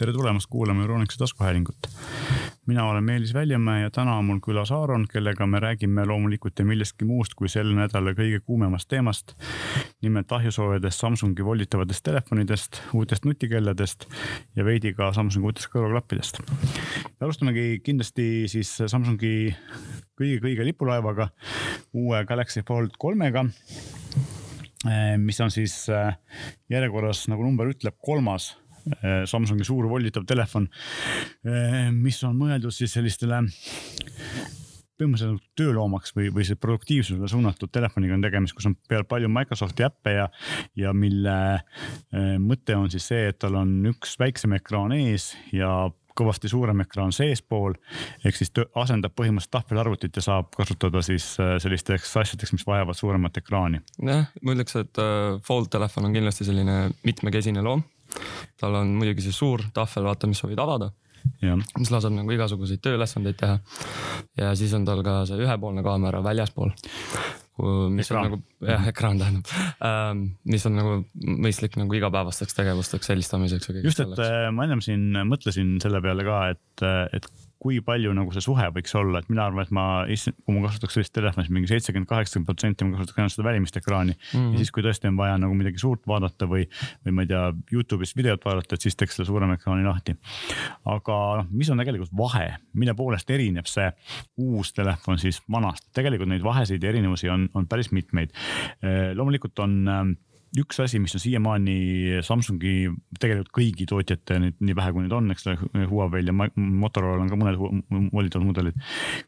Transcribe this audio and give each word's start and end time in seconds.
tere 0.00 0.12
tulemast 0.16 0.46
kuulama 0.50 0.82
Euronixi 0.82 1.18
taskuhäälingut. 1.18 1.76
mina 2.66 2.84
olen 2.84 3.04
Meelis 3.04 3.34
Väljamäe 3.34 3.82
ja 3.82 3.90
täna 3.90 4.16
on 4.16 4.24
mul 4.24 4.38
külas 4.46 4.70
Aaron, 4.72 5.04
kellega 5.12 5.46
me 5.46 5.60
räägime 5.60 6.06
loomulikult 6.06 6.58
ja 6.58 6.64
millestki 6.64 7.04
muust 7.04 7.34
kui 7.36 7.48
selle 7.48 7.74
nädala 7.76 8.14
kõige 8.16 8.40
kuumemast 8.40 8.88
teemast. 8.88 9.34
nimelt 10.02 10.32
ahjusoojadest, 10.32 11.00
Samsungi 11.00 11.44
volditavatest 11.44 12.04
telefonidest, 12.04 12.80
uutest 12.94 13.24
nutikelladest 13.24 14.06
ja 14.56 14.64
veidi 14.64 14.94
ka 14.94 15.12
Samsungi 15.12 15.46
uutest 15.46 15.68
kõrvaklappidest. 15.74 16.40
alustamegi 17.20 17.80
kindlasti 17.84 18.48
siis 18.48 18.72
Samsungi 18.86 19.54
kõige-kõige 20.20 20.64
lipulaevaga, 20.64 21.28
uue 21.92 22.24
Galaxy 22.24 22.64
Fold 22.68 22.96
kolmega 22.98 23.44
mis 25.18 25.40
on 25.40 25.50
siis 25.50 25.86
järjekorras, 26.70 27.26
nagu 27.28 27.44
number 27.44 27.68
ütleb, 27.68 28.00
kolmas 28.00 28.54
Samsungi 29.30 29.66
suur 29.66 29.88
volditav 29.90 30.26
telefon, 30.28 30.68
eh, 31.44 31.90
mis 31.92 32.22
on 32.26 32.36
mõeldud 32.38 32.74
siis 32.74 32.92
sellistele 32.96 33.42
põhimõtteliselt 35.00 35.46
tööloomaks 35.56 36.12
või, 36.12 36.28
või 36.34 36.44
see 36.44 36.58
produktiivsusele 36.60 37.28
suunatud 37.32 37.70
telefoniga 37.72 38.18
on 38.18 38.24
tegemist, 38.26 38.56
kus 38.56 38.68
on 38.68 38.76
peal 38.88 39.06
palju 39.08 39.30
Microsofti 39.32 39.86
äppe 39.86 40.12
ja, 40.18 40.26
ja 40.76 40.92
mille 40.92 41.36
eh, 41.56 42.36
mõte 42.42 42.76
on 42.76 42.90
siis 42.92 43.08
see, 43.08 43.30
et 43.32 43.40
tal 43.40 43.56
on 43.60 43.72
üks 43.92 44.18
väiksem 44.20 44.58
ekraan 44.58 44.92
ees 44.96 45.32
ja 45.56 45.88
kõvasti 46.20 46.50
suurem 46.50 46.82
ekraan 46.84 47.14
seespool. 47.16 47.76
ehk 48.24 48.36
siis 48.36 48.52
asendab 48.76 49.14
põhimõtteliselt 49.16 49.54
tahvelarvutit 49.54 50.18
ja 50.18 50.24
saab 50.26 50.50
kasutada 50.56 51.00
siis 51.06 51.32
sellisteks 51.36 52.12
asjadeks, 52.20 52.52
mis 52.52 52.66
vajavad 52.66 52.98
suuremat 52.98 53.40
ekraani. 53.40 53.80
jah, 54.04 54.26
ma 54.42 54.56
ütleks, 54.56 54.76
et 54.76 55.00
Fold 55.46 55.70
telefon 55.72 56.10
on 56.10 56.18
kindlasti 56.18 56.44
selline 56.44 56.90
mitmekesine 57.06 57.64
loom 57.64 57.86
tal 58.60 58.80
on 58.80 58.94
muidugi 58.98 59.24
see 59.26 59.36
suur 59.36 59.64
tahvel, 59.76 60.08
vaata, 60.10 60.30
mis 60.30 60.40
sa 60.42 60.50
võid 60.50 60.62
avada. 60.62 60.90
mis 61.42 61.90
laseb 61.92 62.14
nagu 62.16 62.32
igasuguseid 62.32 62.80
tööülesandeid 62.80 63.36
teha. 63.36 63.58
ja 64.40 64.54
siis 64.56 64.72
on 64.76 64.86
tal 64.88 65.02
ka 65.04 65.20
see 65.28 65.40
ühepoolne 65.44 65.84
kaamera 65.84 66.22
väljaspool. 66.24 66.72
mis 67.92 68.08
ekraan. 68.08 68.24
on 68.24 68.30
nagu, 68.30 68.40
jah, 68.64 68.88
ekraan 68.88 69.20
tähendab 69.20 69.50
ähm,, 69.84 70.24
mis 70.48 70.64
on 70.66 70.78
nagu 70.78 70.96
mõistlik 71.20 71.76
nagu 71.76 71.98
igapäevasteks 71.98 72.56
tegevusteks, 72.56 73.12
helistamiseks. 73.12 73.72
just, 73.84 74.00
et 74.00 74.08
selleks. 74.08 74.24
Äh, 74.24 74.48
ma 74.54 74.64
ennem 74.64 74.80
siin 74.84 75.12
mõtlesin 75.28 75.76
selle 75.82 76.00
peale 76.04 76.24
ka, 76.24 76.42
et, 76.54 76.88
et 77.12 77.28
kui 77.60 77.80
palju 77.84 78.12
nagu 78.16 78.32
see 78.32 78.44
suhe 78.44 78.68
võiks 78.72 78.94
olla, 78.96 79.20
et 79.20 79.28
mina 79.28 79.44
arvan, 79.48 79.66
et 79.66 79.72
ma, 79.76 79.84
kui 80.08 80.54
ma 80.54 80.62
kasutaks 80.64 80.96
sellist 80.96 81.12
telefoni, 81.16 81.44
siis 81.44 81.54
mingi 81.56 81.68
seitsekümmend, 81.68 82.08
kaheksakümmend 82.08 82.48
protsenti 82.48 82.86
ma 82.86 82.96
kasutaks 82.96 83.20
ainult 83.20 83.34
seda 83.34 83.46
välimist 83.46 83.76
ekraani 83.76 84.14
mm. 84.14 84.30
-hmm. 84.32 84.54
ja 84.54 84.62
siis, 84.62 84.72
kui 84.72 84.84
tõesti 84.86 85.10
on 85.10 85.18
vaja 85.20 85.36
nagu 85.42 85.56
midagi 85.58 85.82
suurt 85.82 86.06
vaadata 86.08 86.48
või, 86.48 86.64
või 87.04 87.16
ma 87.16 87.26
ei 87.26 87.30
tea, 87.32 87.42
Youtube'ist 87.74 88.16
videot 88.16 88.44
vaadata, 88.44 88.74
et 88.78 88.86
siis 88.86 88.96
teeks 88.96 89.18
selle 89.18 89.28
suurema 89.28 89.58
ekraani 89.58 89.84
lahti. 89.84 90.16
aga 90.84 91.18
noh, 91.42 91.52
mis 91.52 91.70
on 91.70 91.84
tegelikult 91.84 92.16
vahe, 92.16 92.48
mille 92.72 92.94
poolest 92.96 93.30
erineb 93.30 93.68
see 93.68 93.90
uus 94.38 94.72
telefon 94.72 95.18
siis 95.18 95.42
vanast, 95.50 95.90
tegelikult 95.92 96.32
neid 96.32 96.42
vahesid 96.42 96.82
ja 96.82 96.88
erinevusi 96.88 97.28
on, 97.28 97.48
on 97.54 97.68
päris 97.68 97.92
mitmeid. 97.92 98.32
loomulikult 99.14 99.58
on 99.58 100.16
üks 100.58 100.80
asi, 100.82 100.98
mis 101.02 101.14
on 101.14 101.22
siiamaani 101.22 101.76
Samsungi, 102.26 102.90
tegelikult 103.22 103.52
kõigi 103.54 103.86
tootjate 103.90 104.38
nüüd 104.42 104.58
nii 104.66 104.76
vähe, 104.78 104.92
kui 104.94 105.04
neid 105.04 105.14
on, 105.14 105.30
eks 105.34 105.46
ole, 105.46 105.86
Huawei'l 105.90 106.32
ja 106.32 106.34
Motorola'l 106.34 107.24
on 107.24 107.30
ka 107.30 107.38
mõned 107.38 107.60
volitavad 108.10 108.48
mudelid. 108.48 108.86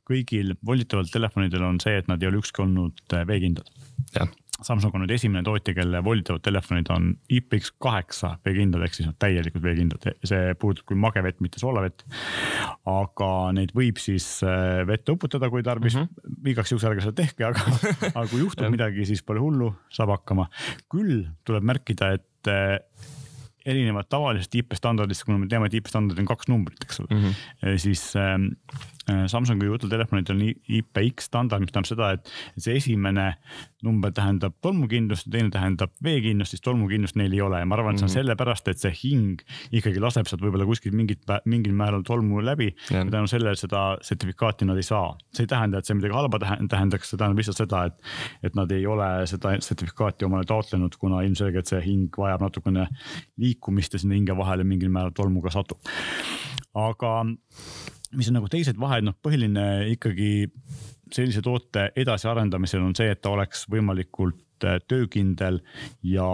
kõigil 0.08 0.56
volitavatel 0.66 1.12
telefonidel 1.14 1.66
on 1.68 1.80
see, 1.82 1.94
et 2.00 2.10
nad 2.10 2.22
ei 2.22 2.30
ole 2.30 2.42
ükski 2.42 2.64
olnud 2.66 3.18
veekindlad. 3.28 3.70
jah 4.16 4.30
Samsung 4.66 4.94
on 4.96 5.04
nüüd 5.04 5.14
esimene 5.14 5.42
tootja, 5.46 5.74
kelle 5.76 6.02
volditavad 6.04 6.42
telefonid 6.44 6.90
on 6.94 7.12
IPX8 7.32 8.32
veekindlad 8.46 8.86
ehk 8.86 8.98
siis 8.98 9.08
nad 9.08 9.18
täielikult 9.22 9.64
veekindlad, 9.64 10.08
see 10.28 10.54
puudutab 10.60 10.90
küll 10.90 11.00
magevett, 11.02 11.40
mitte 11.44 11.62
soolavett. 11.62 12.04
aga 12.88 13.30
neid 13.56 13.74
võib 13.76 14.00
siis 14.02 14.26
äh, 14.46 14.82
vette 14.88 15.14
uputada, 15.14 15.50
kui 15.52 15.62
tarvis 15.66 15.96
mm, 15.96 16.08
-hmm. 16.08 16.52
igaks 16.54 16.72
juhuks 16.72 16.86
ärge 16.90 17.06
seda 17.06 17.16
tehke, 17.22 17.46
aga 17.48 17.62
aga 18.16 18.26
kui 18.28 18.42
juhtub 18.42 18.70
midagi, 18.72 19.06
siis 19.08 19.22
pole 19.22 19.42
hullu, 19.42 19.72
saab 19.90 20.14
hakkama. 20.16 20.48
küll 20.90 21.26
tuleb 21.44 21.66
märkida, 21.66 22.12
et 22.18 22.50
äh, 22.50 22.78
erinevalt 23.66 24.08
tavalisest 24.10 24.54
IP-standardist, 24.58 25.24
kuna 25.26 25.38
me 25.38 25.48
teame, 25.50 25.68
et 25.70 25.76
IP-standard 25.78 26.18
on 26.18 26.28
kaks 26.28 26.50
numbrit, 26.50 26.82
eks 26.82 27.00
ole 27.02 27.08
mm, 27.14 27.22
-hmm. 27.28 27.76
siis 27.78 28.16
ähm, 28.16 28.48
äh, 28.74 28.86
Samsungi 29.06 29.66
uutel 29.66 29.90
telefonitel 29.90 30.36
on 30.36 30.42
IPX 30.52 31.26
standard, 31.26 31.62
mis 31.64 31.72
tähendab 31.72 31.88
seda, 31.88 32.10
et 32.16 32.62
see 32.62 32.76
esimene 32.78 33.32
number 33.82 34.12
tähendab 34.14 34.54
tolmukindlust 34.62 35.26
ja 35.26 35.32
teine 35.36 35.50
tähendab 35.50 35.90
veekindlust, 36.04 36.54
siis 36.54 36.62
tolmukindlust 36.62 37.18
neil 37.18 37.34
ei 37.34 37.40
ole 37.42 37.58
ja 37.62 37.66
ma 37.66 37.76
arvan, 37.76 37.96
et 37.96 38.02
see 38.02 38.06
on 38.06 38.10
-hmm. 38.10 38.20
sellepärast, 38.20 38.68
et 38.68 38.78
see 38.78 38.92
hing 39.02 39.42
ikkagi 39.72 40.00
laseb 40.00 40.30
sealt 40.30 40.42
võib-olla 40.44 40.66
kuskilt 40.68 40.94
mingit, 40.94 41.26
mingil 41.44 41.74
määral 41.74 42.04
tolmu 42.06 42.44
läbi 42.44 42.70
ja 42.90 43.04
tänu 43.04 43.26
sellele 43.26 43.56
seda 43.56 43.98
sertifikaati 44.02 44.64
nad 44.64 44.76
ei 44.76 44.86
saa. 44.86 45.16
see 45.34 45.44
ei 45.44 45.46
tähenda, 45.46 45.78
et 45.78 45.84
see 45.84 45.94
midagi 45.94 46.14
halba 46.14 46.38
tähendaks, 46.68 47.10
see 47.10 47.18
tähendab 47.18 47.38
lihtsalt 47.38 47.56
seda, 47.56 47.84
et, 47.84 47.94
et 48.42 48.54
nad 48.54 48.70
ei 48.70 48.86
ole 48.86 49.26
seda 49.26 49.56
sertifikaati 49.60 50.24
omale 50.24 50.44
taotlenud, 50.44 50.96
kuna 50.98 51.22
ilmselgelt 51.22 51.66
see 51.66 51.80
hing 51.80 52.18
vajab 52.18 52.40
natukene 52.40 52.86
liikumist 53.36 53.92
ja 53.92 53.98
sinna 53.98 54.14
hinge 54.14 54.36
vahele 54.36 54.64
mingil 54.64 54.90
määral 54.90 55.10
tolmu 55.10 55.42
ka 55.42 55.50
satub. 55.50 55.78
aga 56.74 57.26
mis 58.16 58.28
on 58.28 58.38
nagu 58.38 58.48
teised 58.52 58.78
vahed, 58.80 59.06
noh, 59.06 59.16
põhiline 59.22 59.66
ikkagi 59.94 60.32
sellise 61.12 61.42
toote 61.44 61.90
edasiarendamisel 61.96 62.82
on 62.84 62.96
see, 62.96 63.10
et 63.12 63.20
ta 63.22 63.32
oleks 63.34 63.66
võimalikult 63.72 64.64
äh, 64.66 64.78
töökindel 64.88 65.60
ja 66.06 66.26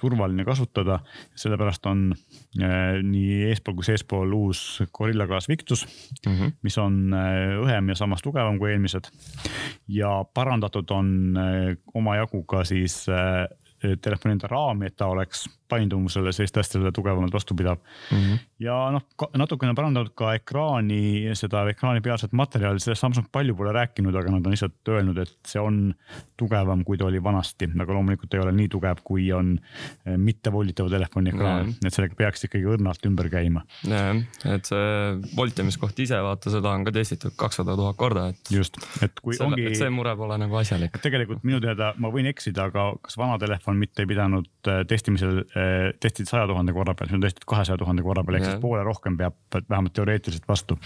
turvaline 0.00 0.44
kasutada. 0.46 0.98
sellepärast 1.38 1.86
on 1.86 2.08
äh, 2.12 2.98
nii 3.02 3.44
eespool 3.50 3.78
kui 3.78 3.86
seespool 3.86 4.34
uus 4.34 4.82
Gorilla 4.92 5.26
Glass 5.26 5.48
Victus 5.48 5.86
mm, 6.26 6.34
-hmm. 6.34 6.52
mis 6.62 6.78
on 6.78 7.14
äh, 7.14 7.54
õhem 7.62 7.88
ja 7.88 7.94
samas 7.94 8.22
tugevam 8.22 8.58
kui 8.58 8.72
eelmised. 8.72 9.10
ja 9.88 10.24
parandatud 10.34 10.90
on 10.90 11.38
omajagu 11.94 12.42
ka 12.42 12.64
siis 12.64 13.06
telefoni 13.78 14.36
enda 14.36 14.50
raami, 14.50 14.86
et 14.86 14.96
ta 14.96 15.06
oleks 15.06 15.46
paindumusele, 15.68 16.32
selliste 16.32 16.62
asjadele 16.62 16.92
tugevamalt 16.92 17.32
vastupidav 17.34 17.76
mm. 17.76 18.18
-hmm. 18.18 18.38
ja 18.64 18.76
noh, 18.90 19.04
natukene 19.36 19.74
parandanud 19.74 20.12
ka 20.16 20.32
ekraani, 20.38 21.28
seda 21.38 21.64
ekraanipealset 21.70 22.32
materjali, 22.32 22.80
sellest 22.80 23.04
Samsung 23.04 23.28
palju 23.32 23.56
pole 23.56 23.72
rääkinud, 23.72 24.16
aga 24.16 24.32
nad 24.32 24.46
on 24.46 24.54
lihtsalt 24.54 24.88
öelnud, 24.88 25.18
et 25.18 25.36
see 25.46 25.60
on 25.60 25.94
tugevam, 26.36 26.84
kui 26.84 26.98
ta 26.98 27.04
oli 27.04 27.22
vanasti, 27.22 27.68
aga 27.80 27.92
loomulikult 27.92 28.34
ei 28.34 28.40
ole 28.40 28.52
nii 28.52 28.68
tugev, 28.68 29.02
kui 29.04 29.32
on 29.32 29.58
eh, 29.58 30.16
mittevolitava 30.16 30.90
telefoni 30.90 31.30
ekraan 31.34 31.66
mm, 31.66 31.72
-hmm. 31.72 31.86
et 31.86 31.94
sellega 31.94 32.14
peaks 32.14 32.44
ikkagi 32.44 32.64
õrnalt 32.64 33.06
ümber 33.06 33.28
käima. 33.28 33.64
et 34.54 34.64
see 34.64 35.18
voltimiskoht 35.36 35.98
ise, 35.98 36.22
vaata, 36.22 36.50
seda 36.50 36.70
on 36.70 36.84
ka 36.84 36.92
testitud 36.92 37.36
kakssada 37.36 37.76
tuhat 37.76 37.96
korda, 37.96 38.28
et. 38.28 38.40
just, 38.50 38.76
et 39.02 39.20
kui 39.20 39.36
selle, 39.36 39.52
ongi. 39.52 39.74
see 39.76 39.90
mure 39.90 40.16
pole 40.16 40.38
nagu 40.38 40.56
asjalik. 40.56 40.96
tegelikult 41.02 41.44
minu 41.44 41.60
teada, 41.60 41.92
ma 41.98 42.08
võin 42.08 42.26
eksida, 42.26 42.70
aga 42.72 42.92
kas 43.02 43.18
vana 43.18 43.38
telefon 43.38 43.67
mitte 43.76 44.02
ei 44.02 44.08
pidanud 44.08 44.48
eh, 44.66 44.84
testimisel 44.88 45.42
Eh, 45.58 45.94
testid 46.00 46.28
saja 46.28 46.46
tuhande 46.46 46.72
korra 46.76 46.92
peal, 46.94 47.08
see 47.08 47.16
on 47.16 47.22
testud 47.24 47.46
kahesaja 47.48 47.78
tuhande 47.80 48.02
korra 48.04 48.22
peal, 48.26 48.36
ehk 48.38 48.44
siis 48.44 48.60
poole 48.62 48.82
rohkem 48.84 49.16
peab 49.18 49.56
vähemalt 49.56 49.94
teoreetiliselt 49.96 50.44
vastu. 50.48 50.76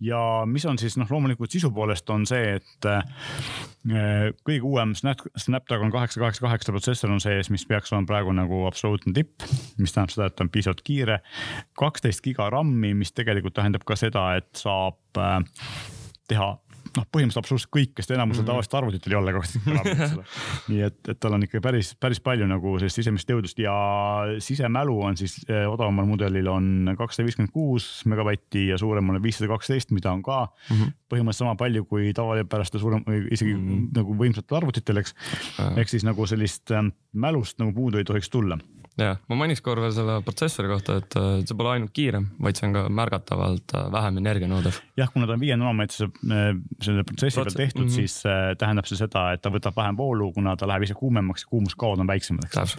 ja 0.00 0.18
mis 0.46 0.66
on 0.66 0.78
siis 0.78 0.96
noh, 0.98 1.08
loomulikult 1.10 1.54
sisu 1.54 1.70
poolest 1.74 2.10
on 2.10 2.26
see, 2.26 2.56
et 2.58 2.88
eh, 2.90 4.32
kõige 4.42 4.66
uuem 4.66 4.94
Snapdragon 4.98 5.94
kaheksa, 5.94 6.20
kaheksa, 6.20 6.42
kaheksa 6.44 6.74
protsessor 6.74 7.14
on 7.14 7.22
sees, 7.22 7.50
mis 7.54 7.66
peaks 7.66 7.94
olema 7.94 8.10
praegu 8.10 8.34
nagu 8.36 8.64
absoluutne 8.66 9.14
tipp, 9.16 9.46
mis 9.78 9.94
tähendab 9.94 10.14
seda, 10.16 10.28
et 10.28 10.36
ta 10.36 10.44
on 10.44 10.52
piisavalt 10.52 10.82
kiire. 10.84 11.20
kaksteist 11.78 12.24
giga 12.26 12.50
RAM-i, 12.50 12.94
mis 12.94 13.14
tegelikult 13.14 13.54
tähendab 13.56 13.86
ka 13.86 13.96
seda, 13.96 14.28
et 14.40 14.50
saab 14.58 15.22
eh, 15.22 15.40
teha 16.28 16.50
noh, 16.96 17.06
põhimõtteliselt 17.12 17.42
absoluutselt 17.42 17.72
kõik, 17.76 17.92
kes 17.96 18.10
enamusel 18.10 18.42
mm 18.42 18.46
-hmm. 18.46 18.50
tavaliselt 18.52 18.76
arvutitel 18.78 19.12
ei 19.12 19.18
ole 19.18 19.34
kasutanud 19.36 20.24
nii 20.70 20.82
et, 20.88 20.98
et 21.12 21.20
tal 21.20 21.36
on 21.36 21.46
ikka 21.46 21.60
päris, 21.64 21.92
päris 22.00 22.20
palju 22.20 22.48
nagu 22.50 22.76
sellist 22.80 23.00
sisemist 23.00 23.30
jõudlust 23.30 23.60
ja 23.62 23.74
sisemälu 24.42 24.96
on 25.08 25.16
siis 25.16 25.38
eh, 25.48 25.64
odavamal 25.70 26.08
mudelil 26.08 26.48
on 26.52 26.94
kakssada 26.98 27.26
viiskümmend 27.26 27.52
kuus 27.52 28.04
megabatti 28.06 28.68
ja 28.72 28.78
suuremal 28.78 29.20
on 29.20 29.22
viissada 29.22 29.50
kaksteist, 29.52 29.92
mida 29.96 30.12
on 30.12 30.22
ka 30.22 30.44
mm 30.46 30.76
-hmm. 30.76 30.94
põhimõtteliselt 31.12 31.44
sama 31.44 31.56
palju 31.56 31.84
kui 31.84 32.12
tavapärastel 32.12 32.80
suurem 32.80 33.04
isegi 33.30 33.54
mm 33.54 33.68
-hmm. 33.68 33.88
nagu 33.96 34.14
võimsatel 34.14 34.56
arvutitel, 34.56 34.96
eks. 34.96 35.14
ehk 35.76 35.88
siis 35.88 36.04
nagu 36.04 36.26
sellist 36.26 36.70
äh, 36.70 36.84
mälust 37.12 37.58
nagu 37.58 37.72
puudu 37.72 37.98
ei 37.98 38.04
tohiks 38.04 38.30
tulla 38.30 38.58
ja 39.00 39.12
ma 39.28 39.38
mainiks 39.42 39.60
korra 39.64 39.84
veel 39.84 39.94
selle 39.94 40.16
protsessori 40.24 40.70
kohta, 40.70 40.98
et 41.02 41.16
äh, 41.20 41.28
see 41.44 41.56
pole 41.58 41.74
ainult 41.74 41.92
kiirem, 41.96 42.30
vaid 42.42 42.58
see 42.58 42.68
on 42.68 42.76
ka 42.76 42.84
märgatavalt 42.96 43.74
äh, 43.76 43.88
vähem 43.92 44.20
energianõudev. 44.22 44.80
jah, 44.96 45.10
kuna 45.12 45.28
ta 45.28 45.36
on 45.36 45.42
viie 45.42 45.56
nanomeetrise 45.58 46.08
äh, 46.08 46.46
selle 46.84 47.04
protsessi 47.06 47.42
peal 47.42 47.52
tehtud 47.52 47.84
mm, 47.84 47.90
-hmm. 47.90 47.94
siis 47.94 48.58
tähendab 48.58 48.88
see 48.88 49.00
seda, 49.00 49.28
et 49.36 49.44
ta 49.44 49.52
võtab 49.52 49.76
vähem 49.76 49.98
voolu, 50.00 50.30
kuna 50.32 50.56
ta 50.56 50.68
läheb 50.68 50.88
ise 50.88 50.96
kuumemaks 50.96 51.44
ja 51.44 51.52
kuumuskaod 51.52 52.00
on 52.00 52.08
väiksemad, 52.08 52.48
eks. 52.48 52.76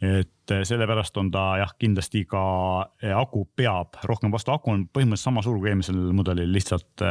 et 0.00 0.54
sellepärast 0.68 1.16
on 1.20 1.30
ta 1.30 1.44
jah, 1.60 1.70
kindlasti 1.78 2.24
ka 2.28 2.42
aku 3.16 3.44
peab 3.56 4.00
rohkem 4.08 4.32
vastu, 4.32 4.52
aku 4.52 4.72
on 4.72 4.86
põhimõtteliselt 4.88 5.28
sama 5.30 5.44
suur 5.44 5.60
kui 5.60 5.70
eelmisel 5.70 6.00
mudelil, 6.16 6.50
lihtsalt 6.52 7.04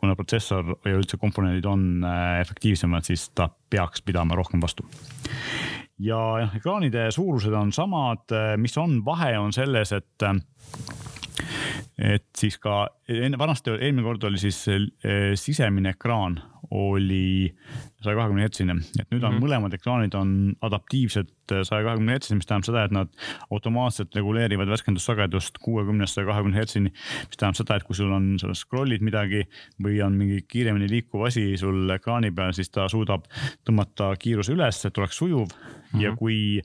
kuna 0.00 0.16
protsessor 0.16 0.74
ja 0.84 0.96
üldse 0.96 1.20
komponendid 1.20 1.64
on 1.68 2.04
efektiivsemad, 2.40 3.06
siis 3.06 3.28
ta 3.34 3.48
peaks 3.70 4.02
pidama 4.02 4.34
rohkem 4.34 4.60
vastu 4.60 4.88
ja 5.98 6.20
jah, 6.40 6.56
ekraanide 6.56 7.10
suurused 7.14 7.52
on 7.54 7.72
samad, 7.72 8.34
mis 8.56 8.78
on 8.78 8.98
vahe, 9.04 9.38
on 9.38 9.52
selles, 9.52 9.92
et 9.92 10.26
et 11.98 12.26
siis 12.38 12.58
ka 12.58 12.88
enne, 13.08 13.38
vanasti 13.38 13.70
eelmine 13.76 14.02
kord 14.02 14.24
oli 14.26 14.40
siis 14.42 14.64
sisemine 15.38 15.94
ekraan 15.94 16.40
oli 16.70 17.54
saja 18.02 18.16
kahekümne 18.16 18.42
hertsine, 18.44 18.74
et 19.00 19.08
nüüd 19.12 19.22
on 19.22 19.32
mm 19.32 19.38
-hmm. 19.38 19.44
mõlemad 19.44 19.74
ekraanid 19.76 20.14
on 20.14 20.54
adaptiivsed 20.60 21.30
saja 21.62 21.84
kahekümne 21.84 22.12
hertsini, 22.12 22.38
mis 22.40 22.46
tähendab 22.46 22.66
seda, 22.66 22.84
et 22.84 22.92
nad 22.92 23.08
automaatselt 23.50 24.14
reguleerivad 24.16 24.68
värskendussagedust 24.68 25.58
kuuekümnest 25.60 26.14
saja 26.14 26.26
kahekümne 26.26 26.56
hertsini. 26.56 26.92
mis 27.28 27.36
tähendab 27.36 27.56
seda, 27.56 27.76
et 27.76 27.84
kui 27.84 27.96
sul 27.96 28.12
on, 28.12 28.38
sa 28.38 28.52
scroll'id 28.54 29.04
midagi 29.04 29.44
või 29.84 30.00
on 30.04 30.16
mingi 30.16 30.40
kiiremini 30.48 30.88
liikuv 30.90 31.26
asi 31.26 31.56
sul 31.56 31.90
ekraani 31.90 32.30
peal, 32.30 32.52
siis 32.52 32.70
ta 32.70 32.88
suudab 32.88 33.24
tõmmata 33.64 34.16
kiiruse 34.18 34.52
üles, 34.52 34.84
et 34.84 34.98
oleks 34.98 35.16
sujuv 35.16 35.48
mm. 35.48 35.98
-hmm. 35.98 36.02
ja 36.02 36.16
kui 36.16 36.60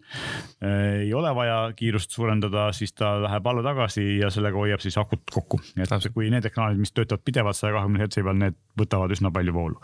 äh, 0.64 1.00
ei 1.04 1.14
ole 1.14 1.36
vaja 1.36 1.74
kiirust 1.76 2.12
suurendada, 2.12 2.72
siis 2.72 2.94
ta 2.94 3.22
läheb 3.24 3.48
alla 3.48 3.64
tagasi 3.64 4.18
ja 4.18 4.30
sellega 4.30 4.58
hoiab 4.58 4.80
siis 4.80 4.98
akut 4.98 5.19
kokku. 5.32 5.62
et 5.78 6.14
kui 6.14 6.30
need 6.30 6.46
ekraanid, 6.46 6.80
mis 6.82 6.92
töötavad 6.96 7.24
pidevalt 7.26 7.58
saja 7.58 7.76
kahekümne 7.78 8.04
hertsi 8.04 8.24
peal, 8.24 8.40
need 8.40 8.58
võtavad 8.80 9.14
üsna 9.16 9.32
palju 9.36 9.54
voolu 9.54 9.80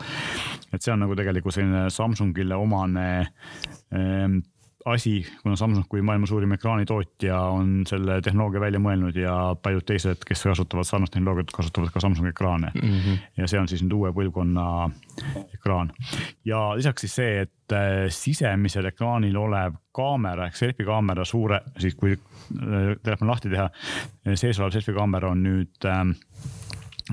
et 0.74 0.84
see 0.84 0.94
on 0.94 1.02
nagu 1.06 1.16
tegelikult 1.18 1.56
selline 1.56 1.88
Samsungile 1.94 2.58
omane 2.60 3.08
ähm, 3.94 4.42
asi, 4.86 5.26
kuna 5.44 5.56
Samsung 5.56 5.86
kui 5.90 6.02
maailma 6.06 6.28
suurim 6.30 6.52
ekraanitootja 6.56 7.40
on 7.40 7.70
selle 7.90 8.20
tehnoloogia 8.22 8.62
välja 8.62 8.80
mõelnud 8.82 9.18
ja 9.18 9.34
paljud 9.62 9.86
teised, 9.88 10.22
kes 10.28 10.44
kasutavad 10.46 10.86
sarnast 10.86 11.16
tehnoloogiat, 11.16 11.54
kasutavad 11.56 11.90
ka 11.94 12.04
Samsungi 12.04 12.30
ekraane 12.30 12.70
mm. 12.76 12.92
-hmm. 12.92 13.24
ja 13.38 13.48
see 13.48 13.60
on 13.60 13.68
siis 13.68 13.82
nüüd 13.84 13.96
uue 13.98 14.14
põlvkonna 14.14 14.90
ekraan. 15.54 15.92
ja 16.46 16.76
lisaks 16.76 17.02
siis 17.02 17.16
see, 17.16 17.42
et 17.42 17.74
äh, 17.74 18.06
sisemisel 18.10 18.86
ekraanil 18.86 19.38
olev 19.38 19.74
kaamera 19.92 20.46
ehk 20.46 20.56
selfie 20.56 20.86
kaamera 20.86 21.26
suure, 21.26 21.62
siis 21.80 21.96
kui 21.96 22.12
äh, 22.14 22.94
telefon 23.04 23.28
lahti 23.28 23.50
teha, 23.50 23.70
sees 24.36 24.60
olev 24.60 24.72
selfie 24.72 24.94
kaamera 24.94 25.34
on 25.34 25.44
nüüd 25.44 25.90
äh, 25.90 26.06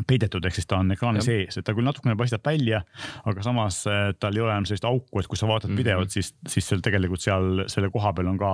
peidetud, 0.09 0.45
ehk 0.49 0.57
siis 0.57 0.69
ta 0.69 0.79
on 0.81 0.93
ekraani 0.95 1.23
sees, 1.25 1.59
et 1.59 1.67
ta 1.67 1.75
küll 1.77 1.85
natukene 1.85 2.17
paistab 2.17 2.45
välja, 2.47 2.81
aga 3.29 3.45
samas 3.45 3.83
äh, 3.91 4.13
tal 4.21 4.37
ei 4.37 4.45
ole 4.45 4.55
enam 4.55 4.67
sellist 4.69 4.87
auku, 4.89 5.21
et 5.21 5.29
kui 5.29 5.37
sa 5.37 5.49
vaatad 5.51 5.71
mm 5.71 5.75
-hmm. 5.75 5.83
videot, 5.85 6.11
siis, 6.11 6.33
siis 6.49 6.69
seal 6.69 6.81
tegelikult 6.85 7.21
seal 7.21 7.65
selle 7.69 7.91
koha 7.93 8.13
peal 8.17 8.31
on 8.33 8.39
ka 8.41 8.53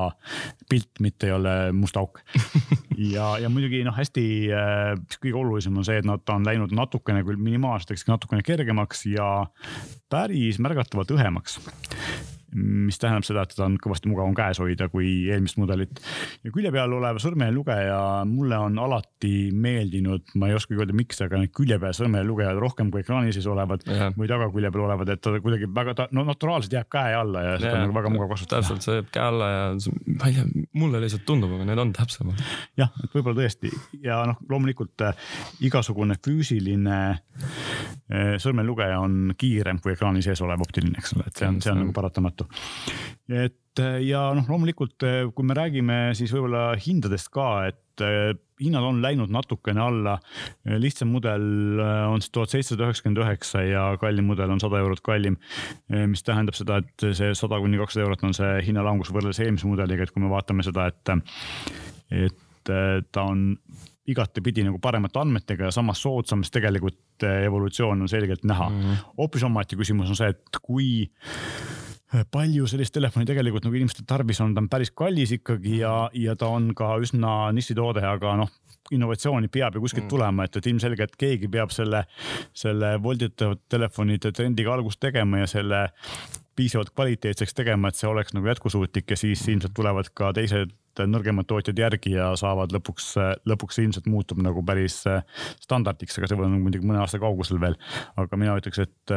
pilt, 0.70 0.90
mitte 1.00 1.30
ei 1.30 1.32
ole 1.32 1.72
must 1.72 1.96
auk. 1.96 2.20
Ja, 2.98 3.38
ja 3.38 3.48
muidugi 3.48 3.84
noh, 3.86 3.94
hästi 3.94 4.50
äh, 4.50 4.98
kõige 5.22 5.36
olulisem 5.38 5.76
on 5.78 5.84
see, 5.86 6.00
et 6.00 6.04
nad, 6.04 6.18
on 6.34 6.42
läinud 6.42 6.72
natukene 6.74 7.22
küll 7.22 7.38
minimaalselt, 7.38 7.92
eks 7.94 8.08
natukene 8.08 8.42
kergemaks 8.42 9.06
ja 9.06 9.46
päris 10.10 10.58
märgatavalt 10.58 11.14
õhemaks 11.14 11.60
mis 12.54 12.96
tähendab 13.00 13.26
seda, 13.26 13.42
et 13.44 13.52
teda 13.52 13.66
on 13.66 13.76
kõvasti 13.82 14.08
mugavam 14.08 14.32
käes 14.36 14.60
hoida 14.62 14.88
kui 14.88 15.28
eelmist 15.28 15.58
mudelit. 15.60 16.00
ja 16.44 16.52
külje 16.54 16.72
peal 16.72 16.92
olev 16.96 17.20
sõrmelugeja 17.20 17.98
mulle 18.28 18.56
on 18.64 18.78
alati 18.80 19.50
meeldinud, 19.52 20.32
ma 20.40 20.48
ei 20.48 20.56
oskagi 20.56 20.80
öelda, 20.80 20.96
miks, 20.96 21.20
aga 21.24 21.40
need 21.42 21.52
külje 21.56 21.78
peal 21.82 21.92
sõrmelugejad 21.96 22.60
rohkem 22.62 22.92
kui 22.94 23.02
ekraani 23.04 23.34
sees 23.36 23.48
olevad 23.50 23.84
ja. 23.84 24.08
või 24.16 24.30
tagakülje 24.30 24.72
peal 24.72 24.86
olevad, 24.86 25.12
et 25.12 25.22
ta 25.24 25.34
kuidagi 25.44 25.68
väga, 25.76 25.94
ta 25.98 26.08
no 26.16 26.24
naturaalselt 26.28 26.78
jääb 26.78 26.88
käe 26.92 27.18
alla 27.18 27.44
ja 27.44 27.58
seda 27.58 27.74
on 27.76 27.84
nagu 27.86 27.98
väga 27.98 28.14
mugav 28.14 28.32
kasutada. 28.32 28.62
täpselt, 28.62 28.86
see 28.86 28.96
jääb 29.00 29.12
käe 29.12 29.26
alla 29.28 29.50
ja 29.52 29.62
ma 30.08 30.30
ei 30.30 30.38
tea, 30.38 30.64
mulle 30.80 31.02
lihtsalt 31.04 31.26
tundub, 31.28 31.52
aga 31.58 31.68
need 31.68 31.84
on 31.84 31.92
täpsemad. 31.96 32.44
jah, 32.80 32.92
et 33.04 33.12
võib-olla 33.12 33.42
tõesti 33.42 33.74
ja 34.04 34.22
noh, 34.28 34.40
loomulikult 34.48 35.04
äh, 35.04 35.28
igasugune 35.68 36.16
füüsiline 36.24 36.98
äh, 37.12 38.34
sõrmelugeja 38.40 39.02
on 39.04 39.34
kiirem 39.36 39.82
kui 39.84 39.92
ekraani 39.92 40.24
sees 40.24 40.40
olev 40.44 40.64
optiline, 40.64 40.96
eks 40.96 41.16
ole, 41.18 41.28
et 41.28 41.42
see 41.42 41.52
on, 41.52 41.60
see 41.64 41.74
on 41.74 41.82
nagu 41.84 41.96
paratamatu 41.96 42.37
raamatu. 42.38 42.48
et 43.28 43.82
ja 44.02 44.28
noh, 44.34 44.46
loomulikult 44.48 45.04
kui 45.34 45.46
me 45.46 45.54
räägime 45.54 45.98
siis 46.18 46.32
võib-olla 46.34 46.72
hindadest 46.82 47.30
ka, 47.30 47.68
et 47.68 48.02
eh, 48.02 48.32
hinnad 48.58 48.82
on 48.82 48.98
läinud 49.02 49.30
natukene 49.30 49.80
alla. 49.80 50.16
lihtsam 50.66 51.12
mudel 51.14 51.78
on 51.78 52.20
siis 52.20 52.32
tuhat 52.34 52.50
seitsesada 52.50 52.88
üheksakümmend 52.88 53.22
üheksa 53.22 53.62
ja 53.62 53.84
kallim 54.00 54.26
mudel 54.26 54.50
on 54.50 54.58
sada 54.60 54.80
eurot 54.82 55.00
kallim. 55.00 55.36
Mis 55.88 56.26
tähendab 56.26 56.58
seda, 56.58 56.80
et 56.82 57.06
see 57.14 57.30
sada 57.38 57.60
kuni 57.62 57.78
kakssada 57.78 58.08
eurot 58.08 58.24
on 58.26 58.34
see 58.34 58.64
hinnalangus 58.66 59.12
võrreldes 59.14 59.38
eelmise 59.44 59.70
mudeliga, 59.70 60.02
et 60.02 60.10
kui 60.10 60.24
me 60.24 60.32
vaatame 60.32 60.66
seda, 60.66 60.88
et, 60.90 61.14
et 62.10 62.74
ta 63.12 63.22
on 63.22 63.52
igatepidi 64.08 64.64
nagu 64.66 64.80
paremate 64.82 65.20
andmetega 65.20 65.68
ja 65.68 65.74
samas 65.74 66.00
soodsam, 66.02 66.42
siis 66.42 66.54
tegelikult 66.56 67.26
evolutsioon 67.28 68.06
on 68.06 68.10
selgelt 68.10 68.44
näha 68.48 68.68
mm. 68.68 68.80
-hmm. 68.80 69.12
hoopis 69.18 69.44
omaette 69.44 69.76
küsimus 69.76 70.08
on 70.10 70.16
see, 70.16 70.28
et 70.28 70.60
kui 70.62 71.08
palju 72.32 72.66
sellist 72.70 72.94
telefoni 72.94 73.28
tegelikult 73.28 73.66
nagu 73.66 73.76
inimestel 73.76 74.06
tarvis 74.08 74.40
on, 74.40 74.54
ta 74.56 74.62
on 74.62 74.70
päris 74.72 74.90
kallis 74.96 75.34
ikkagi 75.36 75.82
ja, 75.82 75.92
ja 76.16 76.36
ta 76.40 76.48
on 76.54 76.70
ka 76.76 76.94
üsna 77.02 77.50
nišitoode, 77.52 78.04
aga 78.08 78.34
noh, 78.40 78.52
innovatsiooni 78.94 79.50
peab 79.52 79.76
ju 79.76 79.82
kuskilt 79.84 80.06
mm. 80.06 80.12
tulema, 80.14 80.46
et, 80.46 80.56
et 80.56 80.68
ilmselgelt 80.70 81.16
keegi 81.20 81.50
peab 81.52 81.72
selle, 81.74 82.04
selle 82.56 82.94
volditavate 83.04 83.60
telefonide 83.76 84.32
trendiga 84.32 84.72
algust 84.74 85.00
tegema 85.04 85.42
ja 85.42 85.50
selle 85.50 85.82
piisavalt 86.58 86.90
kvaliteetseks 86.96 87.54
tegema, 87.54 87.88
et 87.88 87.98
see 87.98 88.10
oleks 88.10 88.34
nagu 88.36 88.50
jätkusuutlik 88.50 89.14
ja 89.14 89.18
siis 89.18 89.44
ilmselt 89.48 89.74
tulevad 89.76 90.10
ka 90.14 90.32
teised 90.36 90.74
nõrgemad 90.98 91.46
tootjad 91.46 91.78
järgi 91.78 92.16
ja 92.16 92.32
saavad 92.38 92.72
lõpuks, 92.74 93.12
lõpuks 93.46 93.78
ilmselt 93.84 94.08
muutub 94.10 94.40
nagu 94.42 94.64
päris 94.66 94.96
standardiks, 95.62 96.16
aga 96.18 96.26
see 96.26 96.38
võib 96.38 96.48
olla 96.48 96.62
muidugi 96.64 96.88
mõne 96.88 97.02
aasta 97.04 97.20
kaugusel 97.22 97.60
veel. 97.62 97.76
aga 98.18 98.40
mina 98.40 98.56
ütleks, 98.58 98.82
et 98.82 99.14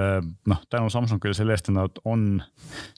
noh, 0.52 0.62
tänu 0.70 0.92
Samsungile 0.94 1.34
selle 1.38 1.56
eest, 1.58 1.72
et 1.72 1.78
nad 1.80 1.98
on 2.06 2.44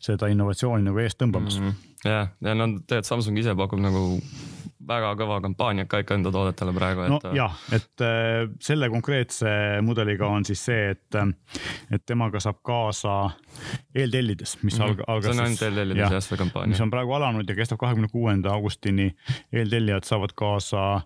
seda 0.01 0.27
innovatsiooni 0.33 0.83
nagu 0.89 0.99
eest 0.99 1.21
tõmbamas 1.21 1.61
mm. 1.61 1.69
-hmm. 1.69 2.09
ja, 2.09 2.27
ja 2.41 2.57
no 2.59 2.67
tegelikult 2.73 3.13
Samsung 3.13 3.39
ise 3.39 3.55
pakub 3.55 3.79
nagu 3.79 4.03
väga 4.87 5.13
kõva 5.19 5.39
kampaania 5.43 5.85
ka 5.89 6.01
ikka 6.03 6.17
enda 6.19 6.31
toodetele 6.33 6.73
praegu. 6.75 7.07
no 7.11 7.19
et... 7.21 7.29
jah, 7.37 7.57
et 7.75 8.03
äh, 8.05 8.47
selle 8.63 8.89
konkreetse 8.93 9.53
mudeliga 9.85 10.29
on 10.31 10.45
siis 10.47 10.63
see, 10.69 10.89
et, 10.95 11.19
äh, 11.19 11.61
et 11.93 12.05
temaga 12.05 12.41
saab 12.43 12.61
kaasa 12.65 13.17
eeltellides, 13.95 14.57
mis 14.63 14.79
mm 14.79 14.85
-hmm. 14.85 15.05
algas. 15.07 15.31
see 15.31 15.39
on 15.39 15.45
ainult 15.45 15.61
eeltellides 15.61 16.11
jah, 16.11 16.23
see 16.23 16.37
kampaania. 16.37 16.73
mis 16.73 16.81
on 16.81 16.91
praegu 16.91 17.13
alanud 17.13 17.49
ja 17.49 17.55
kestab 17.55 17.79
kahekümne 17.79 18.07
kuuenda 18.11 18.53
augustini. 18.53 19.15
eeltellijad 19.53 20.03
saavad 20.03 20.35
kaasa 20.35 21.01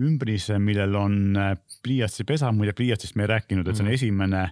ümbrise, 0.00 0.56
millel 0.62 0.94
on 0.96 1.36
äh, 1.36 1.52
pliiatsipesa, 1.84 2.48
muide 2.56 2.72
pliiatsist 2.76 3.16
me 3.18 3.26
ei 3.26 3.32
rääkinud, 3.34 3.66
et 3.68 3.76
see 3.76 3.84
on 3.84 3.88
mm 3.88 3.90
-hmm. 3.90 3.94
esimene 3.94 4.42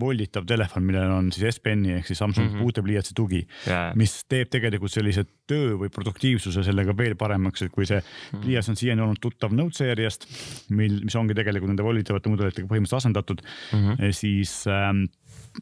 volditav 0.00 0.46
telefon, 0.46 0.84
millel 0.86 1.10
on 1.10 1.32
siis 1.32 1.56
S 1.56 1.60
Peni 1.60 1.92
ehk 1.96 2.06
siis 2.06 2.18
Samsung 2.18 2.46
mm 2.46 2.54
-hmm. 2.54 2.62
puutepliiatsi 2.62 3.14
tugi 3.14 3.46
yeah., 3.66 3.94
mis 3.96 4.24
teeb 4.28 4.50
tegelikult 4.50 4.92
sellise 4.92 5.24
töö 5.46 5.74
või 5.80 5.90
produktiivsuse 5.90 6.62
sellega 6.62 6.96
veel 6.96 7.16
paremaks, 7.16 7.62
et 7.62 7.72
kui 7.72 7.86
see 7.86 7.98
mm 7.98 8.04
-hmm. 8.04 8.44
pliiats 8.44 8.68
on 8.68 8.76
siiani 8.76 9.02
olnud 9.02 9.20
tuttav 9.20 9.52
Note 9.52 9.76
seeriast, 9.76 10.26
mil, 10.70 11.00
mis 11.04 11.16
ongi 11.16 11.34
tegelikult 11.34 11.68
nende 11.68 11.82
volditavate 11.82 12.28
mudelitega 12.28 12.66
põhimõtteliselt 12.68 13.02
asendatud 13.02 13.42
mm, 13.72 13.78
-hmm. 13.78 14.12
siis 14.12 14.66
ähm, 14.66 15.04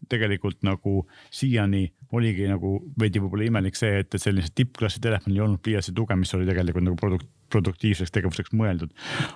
tegelikult 0.08 0.62
nagu 0.66 1.06
siiani 1.30 1.86
oligi 2.12 2.48
nagu 2.48 2.76
veidi 3.00 3.20
võib-olla 3.22 3.48
imelik 3.48 3.78
see, 3.78 4.02
et, 4.02 4.14
et 4.14 4.22
sellise 4.22 4.52
tippklassi 4.54 5.00
telefonil 5.00 5.38
ei 5.38 5.44
olnud 5.46 5.62
pliiatsi 5.64 5.94
tuge, 5.96 6.16
mis 6.16 6.34
oli 6.36 6.48
tegelikult 6.48 6.88
nagu 6.88 6.98
produkt 7.00 7.30
produktiivseks 7.52 8.12
tegevuseks 8.14 8.54
mõeldud. 8.56 8.92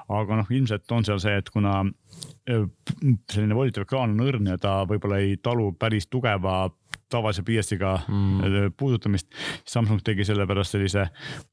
aga 0.08 0.40
noh, 0.40 0.50
ilmselt 0.58 0.92
on 0.96 1.04
seal 1.04 1.20
see, 1.22 1.36
et 1.40 1.50
kuna 1.52 1.82
selline 2.46 3.56
volitav 3.56 3.86
ekraan 3.86 4.14
on 4.16 4.26
õrn 4.26 4.52
ja 4.52 4.58
ta 4.60 4.78
võib-olla 4.88 5.20
ei 5.25 5.36
talu 5.42 5.72
päris 5.78 6.08
tugeva 6.12 6.66
tavalise 7.12 7.44
pliiatsiga 7.46 7.92
mm. 8.08 8.72
puudutamist, 8.78 9.28
siis 9.30 9.76
Samsung 9.76 10.02
tegi 10.04 10.26
sellepärast 10.26 10.75
sellise 10.75 11.08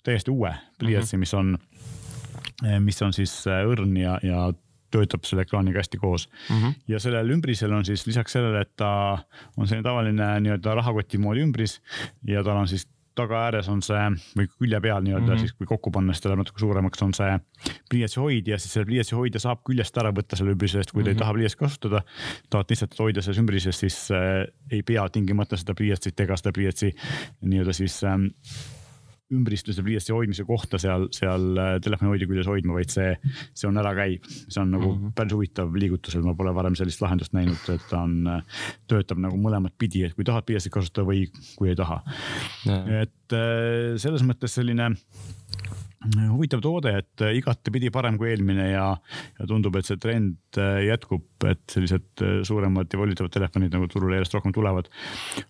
täiesti 0.06 0.34
uue 0.34 0.54
pliiatsi 0.80 1.18
mm, 1.18 1.20
-hmm. 1.20 1.20
mis 1.20 1.34
on, 1.34 2.84
mis 2.88 3.02
on 3.06 3.14
siis 3.14 3.36
õrn 3.48 3.98
ja, 4.00 4.18
ja 4.24 4.48
töötab 4.94 5.28
selle 5.28 5.46
ekraaniga 5.48 5.82
hästi 5.82 6.00
koos 6.02 6.30
mm. 6.30 6.56
-hmm. 6.56 6.80
ja 6.88 7.00
sellel 7.04 7.36
ümbrisel 7.36 7.74
on 7.74 7.86
siis 7.86 8.08
lisaks 8.08 8.38
sellele, 8.38 8.62
et 8.62 8.76
ta 8.80 8.92
on 9.58 9.68
selline 9.68 9.84
tavaline 9.84 10.34
nii-öelda 10.46 10.76
rahakoti 10.82 11.18
moodi 11.18 11.46
ümbris 11.46 11.80
ja 12.28 12.44
tal 12.44 12.62
on 12.64 12.68
siis 12.68 12.88
tagaääres 13.16 13.70
on 13.70 13.82
see 13.86 14.04
või 14.38 14.48
külje 14.58 14.80
peal 14.82 15.04
nii-öelda 15.06 15.28
mm 15.28 15.34
-hmm. 15.36 15.46
siis 15.46 15.54
kui 15.54 15.68
kokku 15.70 15.92
panna, 15.92 16.14
siis 16.14 16.24
ta 16.24 16.30
läheb 16.30 16.42
natuke 16.42 16.60
suuremaks, 16.60 17.02
on 17.06 17.14
see 17.14 17.40
pliiatsi 17.90 18.20
hoidja, 18.20 18.58
siis 18.58 18.74
selle 18.74 18.90
pliiatsi 18.90 19.16
hoidja 19.16 19.40
saab 19.40 19.62
küljest 19.70 19.98
ära 20.02 20.12
võtta 20.12 20.40
selle 20.40 20.56
ümbrise 20.56 20.82
eest, 20.82 20.92
kui 20.92 21.02
mm 21.02 21.02
-hmm. 21.02 21.06
te 21.06 21.10
ei 21.10 21.14
mhm. 21.14 21.20
taha 21.20 21.34
pliiatsi 21.34 21.58
kasutada. 21.58 22.02
tahate 22.50 22.74
lihtsalt 22.74 23.00
hoida 23.00 23.22
selles 23.22 23.40
ümbrises, 23.40 23.80
siis 23.80 24.12
äh, 24.12 24.48
ei 24.72 24.84
pea 24.84 25.10
tingimata 25.10 25.58
seda 25.58 25.74
pliiatsit 25.74 26.20
ega 26.20 26.38
seda 26.38 26.52
pliiatsi 26.52 26.96
nii-öelda 27.42 27.74
siis 27.74 28.04
äh, 28.04 28.18
ümbristuse 29.34 29.84
pliiatsi 29.86 30.14
hoidmise 30.16 30.46
kohta 30.48 30.80
seal, 30.82 31.08
seal 31.16 31.60
äh, 31.60 31.74
telefonihoidja 31.84 32.30
küljes 32.30 32.50
hoidma, 32.50 32.78
vaid 32.78 32.94
see, 32.94 33.12
see 33.58 33.70
on 33.70 33.80
ärakäiv. 33.82 34.26
see 34.48 34.62
on 34.62 34.72
nagu 34.74 34.92
mm 34.92 35.00
-hmm. 35.00 35.14
päris 35.18 35.36
huvitav 35.36 35.76
liigutus, 35.76 36.16
et 36.16 36.26
ma 36.26 36.36
pole 36.38 36.54
varem 36.56 36.76
sellist 36.76 37.02
lahendust 37.02 37.34
näinud, 37.34 37.70
et 37.74 37.86
ta 37.90 38.04
on, 38.04 38.16
äh, 38.28 38.66
töötab 38.88 39.22
nagu 39.24 39.38
mõlemat 39.38 39.76
pidi, 39.78 40.04
et 40.06 40.16
kui 40.16 40.24
tahad 40.28 40.46
pliiatsit 40.46 40.74
kasutada 40.74 41.08
või 41.08 41.28
kui 41.58 41.70
ei 41.70 41.76
taha. 41.76 42.02
et 43.02 43.34
äh, 43.34 43.98
selles 43.98 44.24
mõttes 44.24 44.54
selline 44.60 44.92
huvitav 46.04 46.60
toode, 46.60 46.92
et 47.00 47.22
igatepidi 47.38 47.90
parem 47.90 48.18
kui 48.18 48.28
eelmine 48.30 48.72
ja, 48.72 48.98
ja 49.40 49.46
tundub, 49.48 49.76
et 49.76 49.86
see 49.86 49.98
trend 49.98 50.60
jätkub, 50.84 51.24
et 51.48 51.64
sellised 51.72 52.24
suuremad 52.44 52.92
ja 52.92 53.00
volitavad 53.00 53.32
telefonid 53.32 53.72
nagu 53.72 53.88
turule 53.88 54.16
järjest 54.20 54.34
rohkem 54.34 54.52
tulevad. 54.52 54.90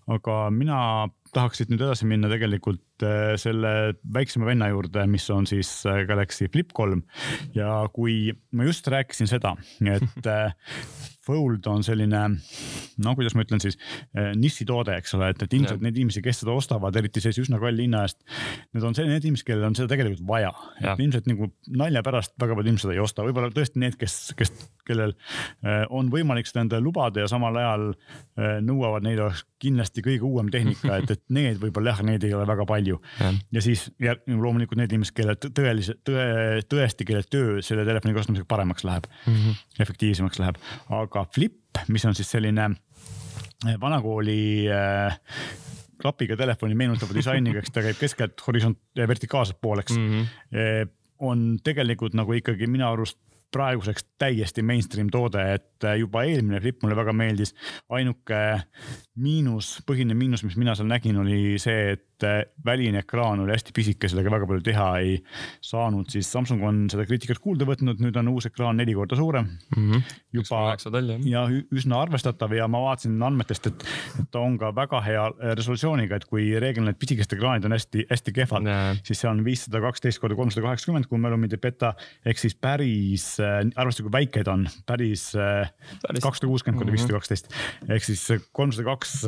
aga 0.08 0.52
mina 0.54 1.10
tahaks 1.36 1.62
siit 1.62 1.72
nüüd 1.72 1.84
edasi 1.84 2.08
minna 2.10 2.30
tegelikult 2.32 3.06
äh, 3.06 3.34
selle 3.42 3.94
väiksema 4.16 4.48
venna 4.50 4.70
juurde, 4.72 5.06
mis 5.10 5.26
on 5.34 5.48
siis 5.50 5.72
äh, 5.90 6.04
Galaxy 6.10 6.50
Flip 6.54 6.74
kolm. 6.76 7.04
Ja 7.58 7.84
kui 7.94 8.34
ma 8.54 8.68
just 8.68 8.88
rääkisin 8.92 9.30
seda, 9.32 9.56
et 9.84 10.32
Fold 11.24 11.68
on 11.72 11.84
selline, 11.86 12.22
no 13.04 13.14
kuidas 13.16 13.36
ma 13.38 13.46
ütlen 13.46 13.62
siis, 13.64 13.78
eh, 14.12 14.34
nišitoode, 14.40 14.98
eks 15.00 15.16
ole, 15.18 15.30
et, 15.32 15.46
et 15.46 15.56
ilmselt 15.56 15.80
ja. 15.80 15.86
need 15.88 16.00
inimesed, 16.02 16.24
kes 16.26 16.42
seda 16.44 16.56
ostavad, 16.56 16.96
eriti 17.00 17.24
sellise 17.24 17.46
üsna 17.46 17.60
kalli 17.62 17.88
hinna 17.88 18.04
eest. 18.04 18.20
Need 18.76 18.88
on 18.90 18.98
sellised 18.98 19.28
inimesed, 19.30 19.48
kellel 19.48 19.70
on 19.70 19.78
seda 19.80 19.92
tegelikult 19.94 20.26
vaja, 20.28 20.52
et 20.82 21.00
ilmselt 21.06 21.30
nagu 21.32 21.50
nalja 21.80 22.04
pärast 22.06 22.36
väga 22.42 22.58
paljud 22.58 22.74
inimesed 22.74 22.94
ei 22.96 23.02
osta, 23.04 23.24
võib-olla 23.28 23.54
tõesti 23.56 23.80
need, 23.84 23.96
kes, 24.00 24.18
kes, 24.40 24.52
kellel 24.88 25.16
eh, 25.16 25.86
on 25.90 26.12
võimalik 26.14 26.50
seda 26.50 26.66
endale 26.66 26.84
lubada 26.84 27.24
ja 27.24 27.32
samal 27.32 27.56
ajal 27.62 27.90
eh, 27.94 28.60
nõuavad 28.66 29.08
neile 29.08 29.32
kindlasti 29.64 30.04
kõige 30.04 30.28
uuem 30.28 30.50
tehnika, 30.52 30.98
et, 31.00 31.16
et 31.16 31.24
need 31.34 31.60
võib-olla 31.62 31.94
jah, 31.94 32.04
neid 32.08 32.24
ei 32.28 32.34
ole 32.36 32.48
väga 32.50 32.66
palju. 32.68 33.00
ja 33.54 33.64
siis 33.64 33.86
ja 34.04 34.16
loomulikult 34.28 34.80
need 34.82 34.92
inimesed, 34.92 35.16
kelle 35.16 35.36
tõeliselt, 35.44 36.02
tõe, 36.08 36.26
tõesti, 36.70 37.08
kelle 37.08 37.24
töö 37.24 37.62
selle 37.66 37.86
telefoni 37.88 38.16
kasutamisega 38.18 38.50
paremaks 38.50 38.84
läheb 38.88 39.08
mm, 39.08 39.38
-hmm. 39.38 39.62
efektiivsemaks 39.86 40.42
läheb, 40.44 40.60
aga 40.90 41.13
Flip, 41.34 41.84
mis 41.94 42.06
on 42.06 42.16
siis 42.18 42.32
selline 42.34 42.70
eh, 43.68 43.78
vanakooli 43.82 44.40
äh, 44.72 45.20
klapiga 46.02 46.38
telefoni 46.40 46.76
meenutava 46.76 47.16
disainiga, 47.16 47.62
eks 47.62 47.74
ta 47.74 47.84
käib 47.86 48.00
keskelt 48.02 48.42
horisont, 48.48 48.80
vertikaalselt 48.98 49.62
pooleks 49.62 49.96
mm. 49.96 50.10
-hmm. 50.10 50.90
on 51.20 51.46
tegelikult 51.64 52.18
nagu 52.18 52.34
ikkagi 52.34 52.68
minu 52.68 52.88
arust 52.90 53.20
praeguseks 53.54 54.06
täiesti 54.20 54.64
mainstream 54.66 55.10
toode, 55.14 55.44
et 55.54 55.88
juba 56.00 56.24
eelmine 56.28 56.60
flip 56.62 56.82
mulle 56.84 56.96
väga 56.98 57.14
meeldis. 57.14 57.54
ainuke 57.90 58.40
miinus, 59.16 59.76
põhiline 59.88 60.18
miinus, 60.18 60.44
mis 60.44 60.58
mina 60.58 60.76
seal 60.76 60.90
nägin, 60.90 61.20
oli 61.22 61.60
see, 61.62 61.94
et 61.94 62.08
väline 62.66 63.02
ekraan 63.04 63.42
oli 63.44 63.54
hästi 63.54 63.74
pisike, 63.76 64.10
sellega 64.10 64.32
väga 64.32 64.48
palju 64.50 64.64
teha 64.66 64.88
ei 65.02 65.16
saanud, 65.64 66.10
siis 66.14 66.30
Samsung 66.32 66.64
on 66.68 66.84
seda 66.92 67.06
kriitikat 67.08 67.42
kuulda 67.44 67.68
võtnud, 67.68 68.02
nüüd 68.04 68.18
on 68.20 68.32
uus 68.34 68.48
ekraan 68.50 68.78
neli 68.80 68.96
korda 68.98 69.18
suurem. 69.20 69.50
Mm. 69.76 69.92
-hmm. 69.92 70.14
juba 70.34 70.76
ja 71.30 71.44
üsna 71.72 72.02
arvestatav 72.02 72.54
ja 72.54 72.68
ma 72.68 72.82
vaatasin 72.82 73.22
andmetest, 73.22 73.68
et, 73.68 73.86
et 74.20 74.30
ta 74.32 74.40
on 74.40 74.58
ka 74.58 74.72
väga 74.76 75.02
hea 75.02 75.26
resolutsiooniga, 75.60 76.16
et 76.16 76.26
kui 76.26 76.52
reeglina 76.60 76.92
need 76.92 77.00
pisikesed 77.02 77.38
ekraanid 77.38 77.66
on 77.66 77.76
hästi-hästi 77.76 78.34
kehvad, 78.34 78.70
siis 79.04 79.24
see 79.24 79.30
on 79.30 79.44
viissada 79.46 79.82
kaksteist 79.84 80.22
korda 80.22 80.36
kolmsada 80.36 80.66
kaheksakümmend, 80.68 81.08
kui 81.08 81.22
mälu 81.22 81.38
mind 81.38 81.54
ei 81.54 81.62
peta, 81.62 81.94
ehk 82.26 82.42
siis 82.42 82.56
päris, 82.56 83.38
arvestades 83.40 84.08
kui 84.08 84.14
väike 84.14 84.44
ta 84.44 84.58
on, 84.58 84.68
päris 84.86 85.32
kakssada 85.34 86.50
kuuskümmend 86.50 86.82
korda 86.82 86.96
viissada 86.96 87.20
kaksteist. 87.20 87.54
Ehk 87.90 88.04
siis 88.04 88.28
kolmsada 88.52 88.90
kaks 88.90 89.24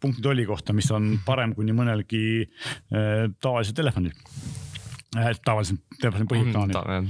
punkti 0.00 0.24
tolli 0.24 0.46
kohta, 0.48 0.74
mis 0.76 0.90
on 0.94 1.12
parem 1.26 1.54
kui 1.56 1.68
nii 1.68 1.76
mõnelgi 1.76 2.24
äh, 2.44 3.28
tavalisel 3.40 3.76
telefonil 3.76 4.16
äh,. 5.18 5.32
tavalisel 5.44 5.80
telefoni 6.00 6.26
põhiekraanil 6.30 6.76
mm,. 6.78 7.08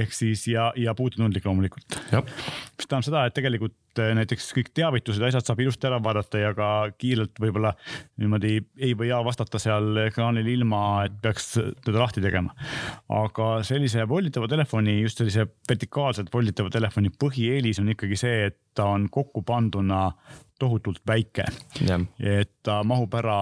ehk 0.00 0.14
siis 0.16 0.46
ja, 0.48 0.70
ja 0.76 0.94
puututundlik 0.96 1.44
loomulikult. 1.44 1.98
mis 2.14 2.88
tähendab 2.88 3.06
seda, 3.06 3.24
et 3.28 3.36
tegelikult 3.36 4.00
äh, 4.00 4.12
näiteks 4.16 4.50
kõik 4.56 4.70
teavitused, 4.76 5.24
asjad 5.28 5.46
saab 5.46 5.60
ilusti 5.64 5.88
ära 5.90 6.00
vaadata 6.02 6.40
ja 6.40 6.52
ka 6.56 6.70
kiirelt 7.00 7.36
võib-olla 7.42 7.74
niimoodi 8.20 8.54
ei 8.80 8.94
või 8.98 9.10
jaa 9.12 9.20
vastata 9.26 9.60
seal 9.62 10.06
ekraanil 10.06 10.48
ilma, 10.54 10.82
et 11.08 11.20
peaks 11.22 11.52
teda 11.58 11.98
lahti 11.98 12.24
tegema. 12.24 12.56
aga 13.20 13.50
sellise 13.68 14.08
volditava 14.08 14.48
telefoni, 14.48 15.00
just 15.04 15.20
sellise 15.20 15.46
vertikaalselt 15.68 16.32
volditava 16.32 16.72
telefoni 16.72 17.12
põhieelis 17.12 17.82
on 17.82 17.92
ikkagi 17.92 18.18
see, 18.18 18.46
et 18.50 18.60
ta 18.74 18.88
on 18.94 19.10
kokku 19.12 19.42
panduna 19.44 20.08
tohutult 20.60 21.00
väike. 21.06 21.44
et 22.18 22.52
ta 22.62 22.82
mahub 22.84 23.14
ära 23.14 23.40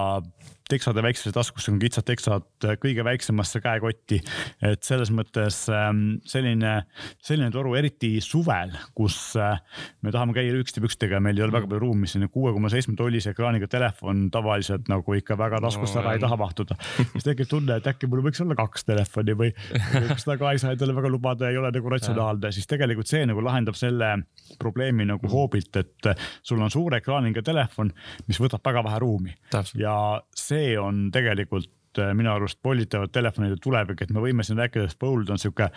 teksade 0.69 1.03
väiksesse 1.05 1.33
taskusse, 1.35 1.73
kui 1.73 1.81
kitsad 1.87 2.07
teksad 2.09 2.67
kõige 2.83 3.05
väiksemasse 3.07 3.61
käekotti. 3.65 4.21
et 4.63 4.83
selles 4.85 5.11
mõttes 5.15 5.61
ähm, 5.73 6.19
selline, 6.29 6.83
selline 7.25 7.51
toru, 7.55 7.75
eriti 7.79 8.19
suvel, 8.25 8.75
kus 8.97 9.37
äh, 9.41 9.61
me 10.03 10.13
tahame 10.15 10.37
käia 10.37 10.53
lühikeste 10.55 10.83
pükstega 10.85 11.21
meil 11.25 11.39
ei 11.39 11.47
ole 11.47 11.55
väga 11.55 11.71
palju 11.71 11.83
ruumi, 11.83 12.09
selline 12.11 12.31
kuue 12.33 12.53
koma 12.57 12.71
seitsme 12.73 12.97
tollise 12.99 13.33
ekraaniga 13.35 13.69
telefon 13.71 14.27
tavaliselt 14.35 14.89
nagu 14.93 15.17
ikka 15.17 15.39
väga 15.41 15.63
taskusse 15.65 15.99
no, 15.99 16.05
ära 16.05 16.17
ei 16.17 16.23
taha 16.23 16.39
mahtuda. 16.41 16.79
siis 17.15 17.27
tekib 17.27 17.51
tunne, 17.51 17.79
et 17.79 17.89
äkki 17.89 18.11
mul 18.11 18.25
võiks 18.29 18.43
olla 18.45 18.59
kaks 18.59 18.89
telefoni 18.89 19.37
või, 19.39 19.53
või 19.95 20.19
seda 20.21 20.39
ka 20.41 20.53
ei 20.53 20.63
saa 20.63 20.77
endale 20.77 20.97
väga 20.97 21.13
lubada, 21.13 21.51
ei 21.51 21.61
ole 21.61 21.73
nagu 21.75 21.95
ratsionaalne, 21.95 22.53
siis 22.55 22.69
tegelikult 22.71 23.11
see 23.11 23.25
nagu 23.29 23.45
lahendab 23.45 23.79
selle 23.79 24.15
probleemi 24.61 25.07
nagu 25.09 25.31
hoobilt, 25.33 25.77
et 25.81 26.13
sul 26.43 26.61
on 26.63 26.73
suure 26.73 27.01
ekraaniga 27.03 27.43
telefon, 27.45 27.93
mis 28.29 28.41
võtab 28.41 28.65
väga 28.65 28.85
vähe 28.87 29.01
ruumi. 29.05 29.35
ja 29.79 29.95
see 30.37 30.58
on 30.81 31.09
tegelikult 31.15 32.01
äh, 32.01 32.13
minu 32.17 32.31
arust 32.33 32.61
volditavad 32.65 33.13
telefonide 33.15 33.57
tulevik, 33.63 34.03
et 34.03 34.13
me 34.15 34.23
võime 34.23 34.45
siin 34.47 34.61
rääkida, 34.61 34.89
et 34.89 35.01
Fold 35.01 35.31
on 35.33 35.41
sihuke 35.41 35.71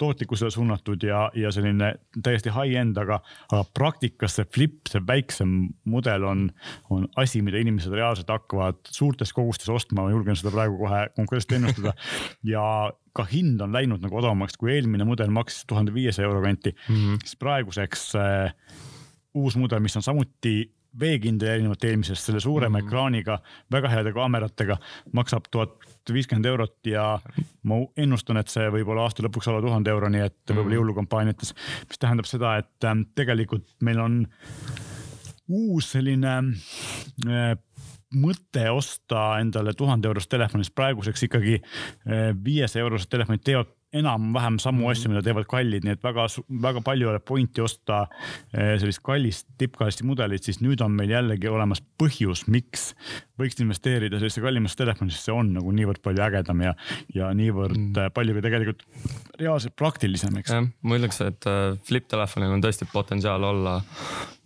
tootlikkusele 0.00 0.52
suunatud 0.54 1.04
ja, 1.06 1.24
ja 1.38 1.52
selline 1.54 1.92
täiesti 2.22 2.52
high-end, 2.54 2.98
aga, 3.02 3.20
aga 3.50 3.62
praktikas 3.76 4.38
see 4.38 4.48
flip, 4.54 4.80
see 4.90 5.02
väiksem 5.08 5.56
mudel 5.88 6.26
on, 6.28 6.46
on 6.94 7.08
asi, 7.20 7.42
mida 7.44 7.60
inimesed 7.62 7.94
reaalselt 7.94 8.32
hakkavad 8.32 8.80
suurtes 8.90 9.34
kogustes 9.36 9.70
ostma, 9.72 10.04
ma 10.04 10.14
julgen 10.14 10.38
seda 10.38 10.54
praegu 10.54 10.80
kohe 10.84 11.04
konkreetselt 11.18 11.58
ennustada. 11.58 11.96
ja 12.54 12.64
ka 13.16 13.26
hind 13.28 13.60
on 13.60 13.74
läinud 13.74 14.04
nagu 14.04 14.16
odavamaks, 14.22 14.56
kui 14.60 14.72
eelmine 14.76 15.04
mudel 15.08 15.32
maksis 15.34 15.66
tuhande 15.68 15.92
viiesaja 15.94 16.28
euro 16.28 16.40
kanti 16.44 16.72
mm, 16.72 16.94
-hmm. 16.96 17.18
siis 17.24 17.36
praeguseks 17.36 18.14
äh, 18.16 18.54
uus 19.34 19.56
mudel, 19.56 19.80
mis 19.80 19.96
on 19.96 20.02
samuti 20.02 20.72
veekindel 21.00 21.48
erinevalt 21.48 21.84
eelmisest, 21.84 22.26
selle 22.26 22.40
suurema 22.40 22.78
mm 22.78 22.82
-hmm. 22.82 22.88
ekraaniga, 22.88 23.38
väga 23.72 23.88
heade 23.88 24.12
kaameratega, 24.12 24.76
maksab 25.12 25.48
tuhat 25.50 25.76
viiskümmend 26.12 26.46
eurot 26.46 26.86
ja 26.86 27.20
ma 27.62 27.74
ennustan, 27.96 28.36
et 28.36 28.48
see 28.48 28.68
võib 28.70 28.88
olla 28.88 29.06
aasta 29.06 29.22
lõpuks 29.22 29.48
alla 29.48 29.60
tuhande 29.60 29.90
euro, 29.90 30.08
nii 30.08 30.24
et 30.26 30.38
võib-olla 30.48 30.68
mhm. 30.68 30.74
jõulukampaaniates, 30.74 31.54
mis 31.88 31.98
tähendab 31.98 32.26
seda, 32.26 32.56
et 32.56 32.84
ähm, 32.84 33.06
tegelikult 33.14 33.68
meil 33.80 34.00
on 34.00 34.26
uus 35.48 35.92
selline 35.92 36.38
äh, 37.26 37.56
mõte 38.14 38.70
osta 38.70 39.38
endale 39.40 39.74
tuhande 39.74 40.08
eurost 40.08 40.30
telefonist, 40.30 40.74
praeguseks 40.74 41.22
ikkagi 41.28 41.60
äh, 41.60 42.32
viiesaja 42.44 42.84
eurosed 42.84 43.08
telefonid 43.08 43.44
teevad 43.44 43.72
enam-vähem 43.92 44.58
samu 44.62 44.88
asju, 44.90 45.10
mida 45.12 45.22
teevad 45.24 45.46
kallid, 45.50 45.84
nii 45.84 45.96
et 45.96 46.04
väga, 46.04 46.24
väga 46.64 46.82
palju 46.84 47.06
ei 47.06 47.10
ole 47.12 47.20
pointi 47.24 47.62
osta 47.64 48.04
eh, 48.52 48.74
sellist 48.80 49.02
kallist 49.04 49.48
tippklassi 49.60 50.06
mudelit, 50.08 50.46
siis 50.46 50.62
nüüd 50.64 50.80
on 50.84 50.94
meil 50.96 51.12
jällegi 51.12 51.50
olemas 51.50 51.82
põhjus, 52.00 52.46
miks 52.52 52.92
võiks 53.40 53.58
investeerida 53.60 54.18
sellisesse 54.18 54.44
kallimasse 54.44 54.78
telefoni, 54.80 55.12
sest 55.12 55.28
see 55.28 55.36
on 55.36 55.52
nagu 55.56 55.74
niivõrd 55.74 56.02
palju 56.04 56.24
ägedam 56.24 56.62
ja, 56.64 56.76
ja 57.14 57.32
niivõrd 57.36 57.78
mm. 57.78 58.10
Palju 58.12 58.34
ka 58.36 58.44
tegelikult 58.44 58.82
reaalselt 59.40 59.76
praktilisem, 59.78 60.36
eks. 60.40 60.52
jah, 60.54 60.64
ma 60.88 60.98
ütleks, 60.98 61.20
et 61.24 61.50
eh, 61.50 61.76
flip 61.88 62.08
telefonil 62.12 62.56
on 62.56 62.64
tõesti 62.64 62.88
potentsiaal 62.92 63.44
olla 63.52 63.78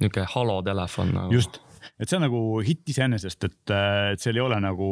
niisugune 0.01 0.27
halo 0.35 0.59
telefon 0.67 1.15
nagu. 1.15 1.35
just 1.35 1.61
et 2.01 2.09
see 2.09 2.19
on 2.19 2.27
nagu 2.27 2.41
hitt 2.67 2.89
iseenesest, 2.93 3.49
et, 3.49 3.73
äh, 3.73 4.13
et 4.15 4.23
seal 4.23 4.37
ei 4.37 4.45
ole 4.45 4.59
nagu 4.63 4.91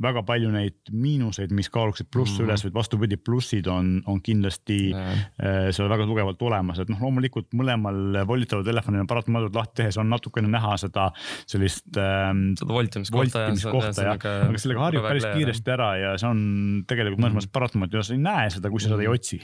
väga 0.00 0.22
palju 0.26 0.52
neid 0.54 0.92
miinuseid, 0.92 1.52
mis 1.56 1.68
kaaluksid 1.72 2.10
plusse 2.12 2.38
mm 2.38 2.44
-hmm. 2.44 2.50
üles, 2.50 2.64
vaid 2.64 2.74
vastupidi, 2.74 3.16
plussid 3.16 3.66
on, 3.66 4.02
on 4.06 4.20
kindlasti 4.24 4.78
äh, 4.94 5.70
seal 5.70 5.88
väga 5.88 6.06
tugevalt 6.08 6.42
olemas, 6.42 6.80
et 6.80 6.88
noh, 6.88 7.00
loomulikult 7.00 7.52
mõlemal 7.56 8.24
volitaval 8.26 8.64
telefonil 8.64 9.04
on 9.04 9.10
paratamatult 9.10 9.54
lahti 9.54 9.82
tehes 9.82 9.98
on 10.00 10.10
natukene 10.10 10.48
näha 10.50 10.76
seda 10.80 11.10
sellist 11.48 11.96
ähm,. 12.00 12.54
seda 12.58 12.74
voltimist 12.74 13.12
kohta 13.12 14.06
jah, 14.06 14.16
aga 14.16 14.60
sellega 14.60 14.86
harjub 14.86 15.06
päris 15.06 15.28
kiiresti 15.34 15.74
ära 15.74 15.90
ja 16.00 16.14
see 16.20 16.30
on 16.30 16.42
tegelikult 16.88 17.22
mõnes 17.22 17.38
mõttes 17.38 17.52
paratamatu 17.52 18.00
ja 18.00 18.06
sa 18.06 18.16
ei 18.16 18.22
näe 18.24 18.48
seda, 18.54 18.72
kui 18.72 18.82
sa 18.82 18.92
seda 18.92 19.04
ei 19.04 19.08
mhm. 19.08 19.18
otsi. 19.18 19.40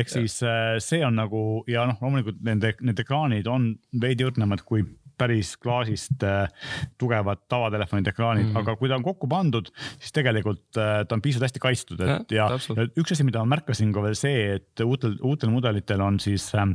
ehk 0.00 0.12
siis 0.12 0.40
äh, 0.46 0.78
see 0.82 1.04
on 1.06 1.18
nagu 1.20 1.44
ja 1.70 1.86
noh, 1.90 2.00
loomulikult 2.02 2.40
nende, 2.46 2.74
need 2.80 3.04
ekraanid 3.04 3.48
on 3.50 3.72
veidi 4.00 4.26
õrnemad 4.28 4.64
kui 4.66 4.84
päris 5.20 5.54
klaasist 5.60 6.24
äh, 6.26 6.48
tugevad 6.98 7.44
tavatelefonide 7.48 8.14
ekraanid 8.14 8.46
mm, 8.46 8.52
-hmm. 8.52 8.64
aga 8.64 8.76
kui 8.80 8.90
ta 8.90 8.98
on 8.98 9.06
kokku 9.06 9.28
pandud, 9.30 9.70
siis 9.98 10.12
tegelikult 10.16 10.80
äh, 10.80 11.00
ta 11.06 11.16
on 11.16 11.24
piisavalt 11.24 11.50
hästi 11.50 11.64
kaitstud, 11.66 12.04
et 12.04 12.36
ja, 12.36 12.48
ja 12.50 12.88
üks 12.98 13.12
asi, 13.12 13.26
mida 13.26 13.44
ma 13.44 13.56
märkasin 13.56 13.92
ka 13.92 14.04
veel 14.04 14.18
see, 14.18 14.54
et 14.58 14.84
uutel, 14.84 15.18
uutel 15.22 15.52
mudelitel 15.52 16.00
on 16.04 16.20
siis 16.20 16.50
äh, 16.54 16.68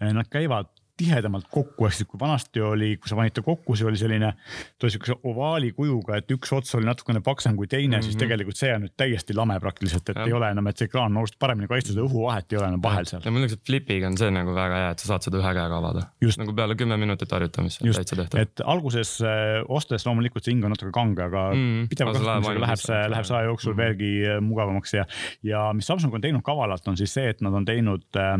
Nad 0.00 0.28
käivad 0.30 0.68
tihedamalt 1.00 1.48
kokku, 1.50 1.88
siis 1.90 2.08
kui 2.08 2.20
vanasti 2.20 2.62
oli, 2.64 2.92
kui 3.00 3.10
sa 3.10 3.16
panid 3.18 3.34
ta 3.36 3.44
kokku, 3.44 3.76
see 3.78 3.88
oli 3.88 4.00
selline, 4.00 4.32
ta 4.76 4.86
oli 4.86 4.94
siukse 4.94 5.16
ovaali 5.30 5.72
kujuga, 5.76 6.18
et 6.20 6.32
üks 6.34 6.52
ots 6.56 6.76
oli 6.78 6.88
natukene 6.88 7.22
paksem 7.24 7.56
kui 7.58 7.68
teine 7.70 7.96
mm, 7.96 8.00
-hmm. 8.00 8.04
siis 8.04 8.16
mhm. 8.16 8.24
tegelikult 8.24 8.60
see 8.60 8.72
on 8.74 8.84
nüüd 8.84 8.94
täiesti 9.00 9.36
lame 9.36 9.58
praktiliselt, 9.60 10.08
et 10.12 10.20
ja. 10.20 10.26
ei 10.28 10.36
ole 10.36 10.50
enam, 10.52 10.68
et 10.70 10.80
see 10.80 10.90
ekraan 10.90 11.12
on 11.12 11.22
oluliselt 11.22 11.40
paremini 11.42 11.70
kaitstud 11.70 12.00
ja 12.00 12.06
õhuvahet 12.06 12.52
ei 12.52 12.60
ole 12.60 12.68
enam 12.72 12.82
vahel 12.82 13.08
seal. 13.08 13.22
ja 13.24 13.32
ütleks, 13.32 13.56
et 13.56 13.64
Flipiga 13.70 14.10
on 14.10 14.18
see 14.20 14.30
nagu 14.34 14.54
väga 14.56 14.82
hea, 14.82 14.90
et 14.96 15.04
sa 15.04 15.12
saad 15.12 15.28
seda 15.28 15.40
ühe 15.40 15.54
käega 15.60 15.78
avada. 15.80 16.06
nagu 16.42 16.54
peale 16.60 16.76
kümme 16.82 17.00
minutit 17.00 17.32
harjutamist 17.36 17.82
on 17.82 17.94
täitsa 17.96 18.20
tehtav. 18.20 18.40
et 18.44 18.64
alguses 18.64 19.16
äh, 19.24 19.60
ostes 19.68 20.06
loomulikult 20.06 20.44
see 20.44 20.54
hing 20.54 20.64
on 20.68 20.74
natuke 20.74 20.92
kange, 20.92 21.22
aga 21.24 21.46
mm 21.54 21.64
-hmm. 21.64 21.88
pideva 21.94 22.12
kasutamisega 22.16 22.64
läheb 22.66 22.84
see, 22.84 23.02
läheb 23.14 23.30
see 23.30 23.36
aja 23.36 23.50
jooksul 23.50 23.72
mm 23.72 23.78
-hmm. 23.78 23.82
veelgi 23.82 24.12
äh, 24.34 24.40
mugavamaks 24.40 24.94
ja, 24.94 25.06
ja 25.42 25.72
mis 25.72 25.86
Samsung 25.86 26.14
on 26.14 26.20
teinud 26.20 26.44
kavalalt, 26.44 26.88
on 26.88 26.96
siis 26.96 27.14
see, 27.14 27.28
et 27.30 27.40
nad 27.40 27.54
on 27.54 27.64
teinud 27.64 28.04
äh, 28.16 28.36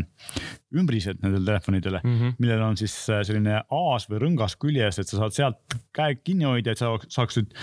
ümbrised 0.71 1.19
nendele 1.21 1.45
telefonidele 1.45 2.01
mm, 2.03 2.17
-hmm. 2.19 2.33
Mille 2.51 2.59
millel 2.59 2.67
on 2.71 2.77
siis 2.79 2.93
selline 3.07 3.61
aas 3.63 4.07
või 4.09 4.21
rõngas 4.25 4.57
küljes, 4.59 4.99
et 4.99 5.09
sa 5.09 5.21
saad 5.21 5.35
sealt 5.35 5.75
käe 5.95 6.17
kinni 6.21 6.47
hoida, 6.47 6.73
et 6.73 6.81
sa 6.81 6.91
saaksid, 7.07 7.53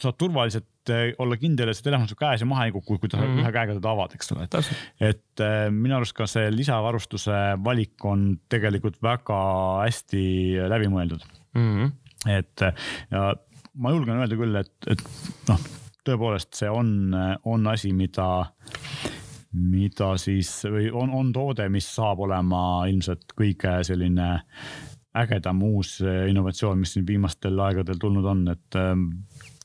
saad 0.00 0.18
turvaliselt 0.20 0.92
olla 1.22 1.38
kindel, 1.38 1.70
et 1.70 1.78
see 1.78 1.86
telefon 1.86 2.08
sul 2.10 2.18
käes 2.18 2.42
ja 2.42 2.48
maha 2.48 2.66
ei 2.66 2.74
kuku, 2.74 2.98
kui 2.98 3.08
ta 3.08 3.20
mm 3.20 3.28
-hmm. 3.28 3.42
ühe 3.44 3.52
käega 3.54 3.76
teda 3.78 3.92
avad, 3.92 4.14
eks 4.14 4.32
ole, 4.34 4.48
et. 4.48 4.72
et 5.00 5.44
minu 5.70 5.96
arust 5.96 6.16
ka 6.16 6.26
see 6.26 6.50
lisavarustuse 6.50 7.38
valik 7.64 8.04
on 8.04 8.40
tegelikult 8.48 8.98
väga 9.02 9.38
hästi 9.84 10.24
läbimõeldud 10.68 11.22
mm. 11.54 11.70
-hmm. 11.70 11.92
et 12.38 12.66
ja 13.10 13.34
ma 13.74 13.90
julgen 13.90 14.18
öelda 14.18 14.36
küll, 14.36 14.56
et, 14.56 14.74
et 14.90 15.04
noh, 15.48 15.60
tõepoolest 16.04 16.54
see 16.54 16.70
on, 16.70 17.14
on 17.44 17.66
asi, 17.66 17.92
mida 17.92 18.50
mida 19.52 20.14
siis 20.20 20.50
või 20.64 20.88
on, 20.90 21.12
on 21.12 21.32
toode, 21.32 21.68
mis 21.68 21.88
saab 21.94 22.22
olema 22.24 22.86
ilmselt 22.88 23.34
kõige 23.36 23.78
selline 23.84 24.28
ägedam 25.18 25.60
uus 25.66 25.98
innovatsioon, 26.00 26.78
mis 26.80 26.94
siin 26.96 27.06
viimastel 27.06 27.58
aegadel 27.60 27.98
tulnud 28.00 28.28
on, 28.32 28.46
et 28.54 28.78
ähm, 28.80 29.10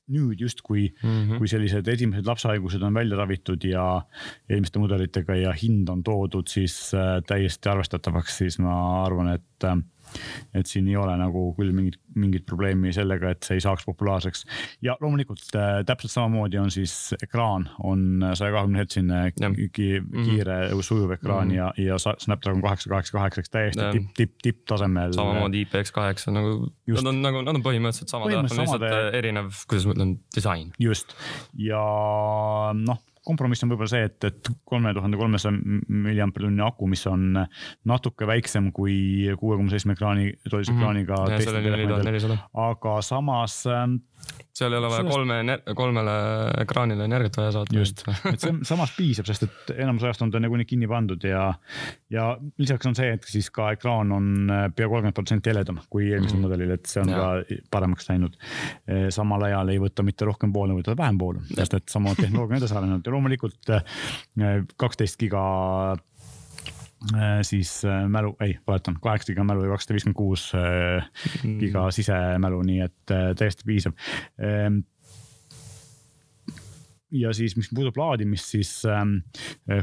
nüüd 0.08 0.40
justkui 0.40 0.88
mm, 1.04 1.10
-hmm. 1.10 1.38
kui 1.38 1.48
sellised 1.52 1.88
esimesed 1.88 2.28
lapsehaigused 2.28 2.82
on 2.82 2.94
välja 2.94 3.18
ravitud 3.18 3.64
ja 3.64 4.02
eelmiste 4.50 4.80
mudelitega 4.80 5.36
ja 5.36 5.52
hind 5.52 5.90
on 5.90 6.04
toodud 6.04 6.48
siis 6.48 6.94
äh, 6.96 7.20
täiesti 7.28 7.70
arvestatavaks, 7.70 8.38
siis 8.38 8.60
ma 8.60 9.04
arvan, 9.06 9.34
et 9.36 9.64
äh, 9.64 9.78
et 10.54 10.68
siin 10.70 10.88
ei 10.88 10.96
ole 11.00 11.16
nagu 11.20 11.50
küll 11.58 11.74
mingit, 11.76 12.00
mingit 12.16 12.46
probleemi 12.48 12.94
sellega, 12.96 13.32
et 13.34 13.48
see 13.48 13.58
ei 13.60 13.64
saaks 13.64 13.86
populaarseks. 13.88 14.46
ja 14.82 14.98
loomulikult 15.02 15.56
äh, 15.56 15.82
täpselt 15.88 16.14
samamoodi 16.14 16.60
on 16.62 16.72
siis 16.72 17.14
ekraan 17.24 17.70
on 17.84 18.26
saja 18.34 18.52
kahekümne 18.56 18.84
hertsine 18.84 19.22
mhm. 19.30 19.56
kiire 19.74 20.00
mm 20.02 20.24
-hmm. 20.24 20.82
sujuv 20.82 21.12
ekraan 21.12 21.48
mm 21.48 21.54
-hmm. 21.54 21.58
ja, 21.58 21.74
ja 21.78 21.98
Snapdragon 22.18 22.62
kaheksa, 22.62 22.90
kaheksa, 22.90 23.18
kaheksa, 23.18 23.42
eks 23.42 23.50
täiesti 23.50 23.84
tipp, 23.92 24.10
tipp, 24.16 24.34
tipptasemel. 24.42 25.14
samamoodi 25.14 25.62
IPX 25.62 25.92
kaheksa 25.92 26.32
nagu, 26.32 26.72
nad 26.88 27.06
on 27.06 27.22
nagu, 27.22 27.42
nad 27.42 27.56
on 27.56 27.64
põhimõtteliselt 27.64 28.10
samad, 28.10 28.34
on 28.34 28.50
lihtsalt 28.52 28.84
äh, 28.84 29.14
erinev, 29.14 29.52
kuidas 29.68 29.86
ma 29.86 29.94
ütlen, 29.94 30.18
disain. 30.36 30.72
just 30.80 31.16
ja 31.58 31.84
noh 32.74 33.07
kompromiss 33.28 33.66
on 33.66 33.72
võib-olla 33.74 33.92
see, 33.92 34.08
et, 34.08 34.18
et 34.30 34.52
kolme 34.68 34.94
tuhande 34.96 35.20
kolmesaja 35.20 35.54
milliampertunni 36.08 36.64
aku, 36.66 36.88
mis 36.92 37.04
on 37.10 37.42
natuke 37.90 38.28
väiksem 38.30 38.72
kui 38.76 38.98
kuue 39.40 39.58
koma 39.60 39.74
seitsme 39.74 39.98
ekraani, 39.98 40.32
tollise 40.50 40.74
mm 40.74 40.82
-hmm. 40.82 41.04
ekraaniga. 41.04 42.38
aga 42.68 43.02
samas 43.02 43.66
ähm, 43.68 44.00
seal 44.58 44.74
ei 44.74 44.80
ole 44.80 44.90
vaja 44.90 45.06
kolme, 45.06 45.58
kolmele 45.78 46.14
ekraanile 46.64 47.06
energiat 47.06 47.38
vaja 47.38 47.52
saata. 47.58 47.76
just, 47.78 48.04
et 48.32 48.42
see 48.42 48.54
samas 48.68 48.94
piisab, 48.98 49.28
sest 49.30 49.46
et 49.46 49.74
enamus 49.78 50.08
ajast 50.08 50.24
on 50.26 50.32
ta 50.34 50.42
nagunii 50.42 50.66
kinni 50.70 50.90
pandud 50.90 51.24
ja, 51.28 51.44
ja 52.14 52.28
lisaks 52.62 52.90
on 52.90 52.98
see, 52.98 53.12
et 53.18 53.28
siis 53.30 53.50
ka 53.54 53.70
ekraan 53.76 54.14
on 54.16 54.32
äh, 54.54 54.66
pea 54.76 54.90
kolmkümmend 54.90 55.18
protsenti 55.18 55.54
heledam 55.54 55.80
kui 55.94 56.10
eelmisel 56.10 56.40
mm. 56.40 56.48
mudelil, 56.48 56.74
et 56.78 56.90
see 56.90 57.04
on 57.04 57.14
ja. 57.14 57.22
ka 57.22 57.60
paremaks 57.74 58.10
läinud. 58.10 58.38
Äh, 58.90 59.08
samal 59.14 59.48
ajal 59.50 59.74
ei 59.74 59.82
võta 59.84 60.06
mitte 60.08 60.28
rohkem 60.28 60.54
voolu, 60.56 60.80
võtab 60.82 61.00
vähem 61.04 61.22
voolu, 61.22 61.46
sest 61.54 61.78
et 61.78 61.94
sama 61.94 62.16
tehnoloogia 62.20 62.58
on 62.58 62.62
edasi 62.62 62.78
arenenud 62.80 63.08
ja 63.08 63.16
loomulikult 63.16 63.74
äh, 63.78 63.98
kaksteist 64.78 65.20
giga 65.22 65.44
siis 67.46 67.72
mälu, 68.10 68.32
ei, 68.42 68.56
valetan, 68.68 68.96
kaheksa 69.02 69.30
giga 69.30 69.44
mälu 69.46 69.68
ja 69.68 69.76
kakssada 69.76 69.94
viiskümmend 69.94 70.18
kuus 70.18 70.48
mm. 70.56 71.58
giga 71.60 71.84
sisemälu, 71.94 72.64
nii 72.66 72.80
et 72.88 73.16
täiesti 73.38 73.68
piisav 73.70 73.94
ehm, 74.42 74.80
ja 77.12 77.32
siis, 77.34 77.56
mis 77.58 77.70
puudutab 77.72 78.00
laadimist, 78.02 78.52
siis 78.52 78.72
ähm, 78.90 79.20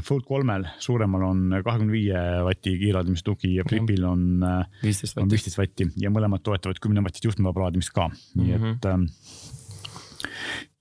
Fold 0.05 0.25
kolmel 0.27 0.67
suuremal 0.81 1.25
on 1.25 1.57
kahekümne 1.65 1.93
viie 1.93 2.21
vati 2.45 2.75
kiirlaadimise 2.81 3.25
tugi 3.25 3.55
ja 3.55 3.65
Flipil 3.69 4.05
on 4.05 4.43
äh, 4.45 4.83
viisteist 4.83 5.17
vatti. 5.17 5.55
vatti 5.57 5.89
ja 6.01 6.11
mõlemad 6.13 6.45
toetavad 6.45 6.79
kümne 6.83 7.03
vatist 7.05 7.25
juhtmevaba 7.25 7.65
laadimist 7.65 7.93
ka 7.95 8.09
nii 8.37 8.55
et 8.59 8.89
ähm, 8.91 9.07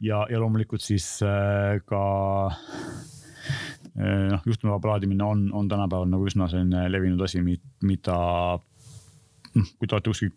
ja, 0.04 0.24
ja 0.30 0.40
loomulikult 0.42 0.84
siis 0.84 1.08
äh, 1.24 1.80
ka 1.88 2.04
äh, 2.50 3.14
noh, 3.94 4.42
juhtmevaba 4.46 4.94
laadimine 4.94 5.24
on, 5.24 5.48
on 5.54 5.68
tänapäeval 5.70 6.08
nagu 6.10 6.26
üsna 6.26 6.48
selline 6.50 6.88
levinud 6.90 7.20
asi, 7.26 7.42
mida 7.44 8.18
noh, 9.54 9.68
kui 9.78 9.88
te 9.88 9.96
olete 9.96 10.10
kuskil 10.10 10.32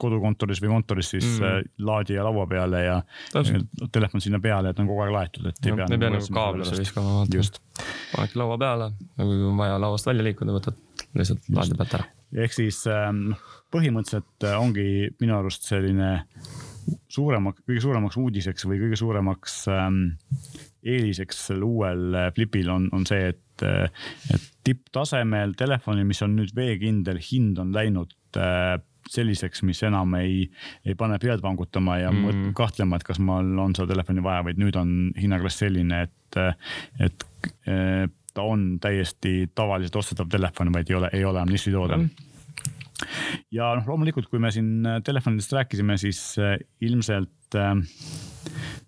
kodukontoris 0.00 0.62
või 0.62 0.72
kontoris, 0.72 1.10
siis 1.12 1.26
mm. 1.36 1.66
laadija 1.84 2.24
laua 2.24 2.46
peale 2.48 2.84
ja 2.84 2.96
Täpselt. 3.32 3.68
telefon 3.92 4.22
sinna 4.24 4.40
peale, 4.40 4.72
et 4.72 4.80
on 4.80 4.88
kogu 4.88 5.04
aeg 5.04 5.12
laetud, 5.12 5.50
et 5.50 5.60
ei 5.66 5.74
no, 5.74 5.80
pea. 5.80 5.88
ei 5.90 6.00
pea 6.00 6.12
nagu 6.14 6.30
kaablisse 6.38 6.78
viskama, 6.78 7.18
vaata. 7.20 7.84
panedki 8.14 8.40
laua 8.40 8.56
peale, 8.62 8.88
kui 9.18 9.44
on 9.50 9.60
vaja 9.60 9.76
lauast 9.82 10.08
välja 10.08 10.24
liikuda, 10.30 10.56
võtad 10.56 10.80
lihtsalt 11.20 11.52
laadija 11.52 11.80
pealt 11.82 11.98
ära. 12.00 12.08
ehk 12.46 12.56
siis 12.56 12.80
ähm, 12.90 13.34
põhimõtteliselt 13.74 14.48
äh, 14.48 14.56
ongi 14.60 14.88
minu 15.20 15.36
arust 15.36 15.68
selline 15.68 16.10
suurema, 17.10 17.52
kõige 17.60 17.84
suuremaks 17.84 18.18
uudiseks 18.20 18.66
või 18.70 18.80
kõige 18.86 18.98
suuremaks 18.98 19.60
ähm, 19.74 20.02
eeliseks 20.86 21.46
sel 21.50 21.64
uuel 21.66 22.14
äh, 22.14 22.28
Flipil 22.34 22.70
on, 22.72 22.88
on 22.96 23.06
see, 23.08 23.32
et, 23.32 23.64
et 24.34 24.46
tipptasemel 24.64 25.56
telefonil, 25.58 26.06
mis 26.08 26.22
on 26.24 26.36
nüüd 26.38 26.54
veekindel, 26.56 27.20
hind 27.30 27.60
on 27.60 27.74
läinud 27.76 28.14
äh, 28.40 28.76
selliseks, 29.10 29.64
mis 29.66 29.80
enam 29.86 30.14
ei, 30.20 30.44
ei 30.86 30.94
pane 30.98 31.18
pead 31.18 31.42
vangutama 31.42 31.98
ja 31.98 32.12
mm. 32.12 32.52
kahtlema, 32.56 33.00
et 33.00 33.06
kas 33.06 33.18
mul 33.18 33.58
on 33.58 33.74
seda 33.74 33.90
telefoni 33.94 34.22
vaja, 34.22 34.44
vaid 34.46 34.60
nüüd 34.60 34.76
on 34.78 34.94
hinnaklass 35.18 35.62
selline, 35.64 36.04
et, 36.06 36.40
et, 37.02 37.24
ta 38.30 38.44
on 38.46 38.76
täiesti 38.78 39.48
tavaliselt 39.56 39.96
ostetav 39.98 40.28
telefon, 40.30 40.70
vaid 40.76 40.92
ei 40.92 40.98
ole, 41.00 41.10
ei 41.16 41.24
ole 41.26 41.40
enam 41.40 41.50
nišitoode 41.50 41.96
mm 41.98 42.26
ja 43.54 43.70
noh, 43.78 43.86
loomulikult, 43.88 44.28
kui 44.30 44.40
me 44.42 44.50
siin 44.54 44.84
telefonidest 45.04 45.54
rääkisime, 45.56 45.96
siis 46.00 46.20
äh, 46.40 46.56
ilmselt 46.84 47.56
äh, 47.58 47.72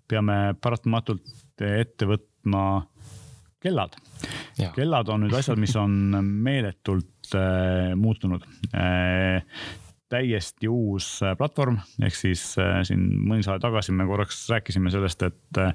peame 0.09 0.55
paratamatult 0.61 1.42
ette 1.61 2.07
võtma 2.09 2.63
kellad. 3.63 3.95
kellad 4.75 5.09
on 5.09 5.25
nüüd 5.25 5.37
asjad, 5.37 5.59
mis 5.61 5.75
on 5.79 5.93
meeletult 6.43 7.35
äh, 7.37 7.93
muutunud 7.95 8.43
äh, 8.73 9.45
täiesti 10.13 10.69
uus 10.69 11.07
äh, 11.23 11.33
platvorm, 11.37 11.79
ehk 12.03 12.15
siis 12.17 12.43
äh, 12.61 12.81
siin 12.87 13.01
mõni 13.25 13.45
saade 13.45 13.63
tagasi 13.63 13.95
me 13.95 14.05
korraks 14.09 14.43
rääkisime 14.51 14.91
sellest, 14.93 15.25
et, 15.25 15.59
äh, 15.61 15.73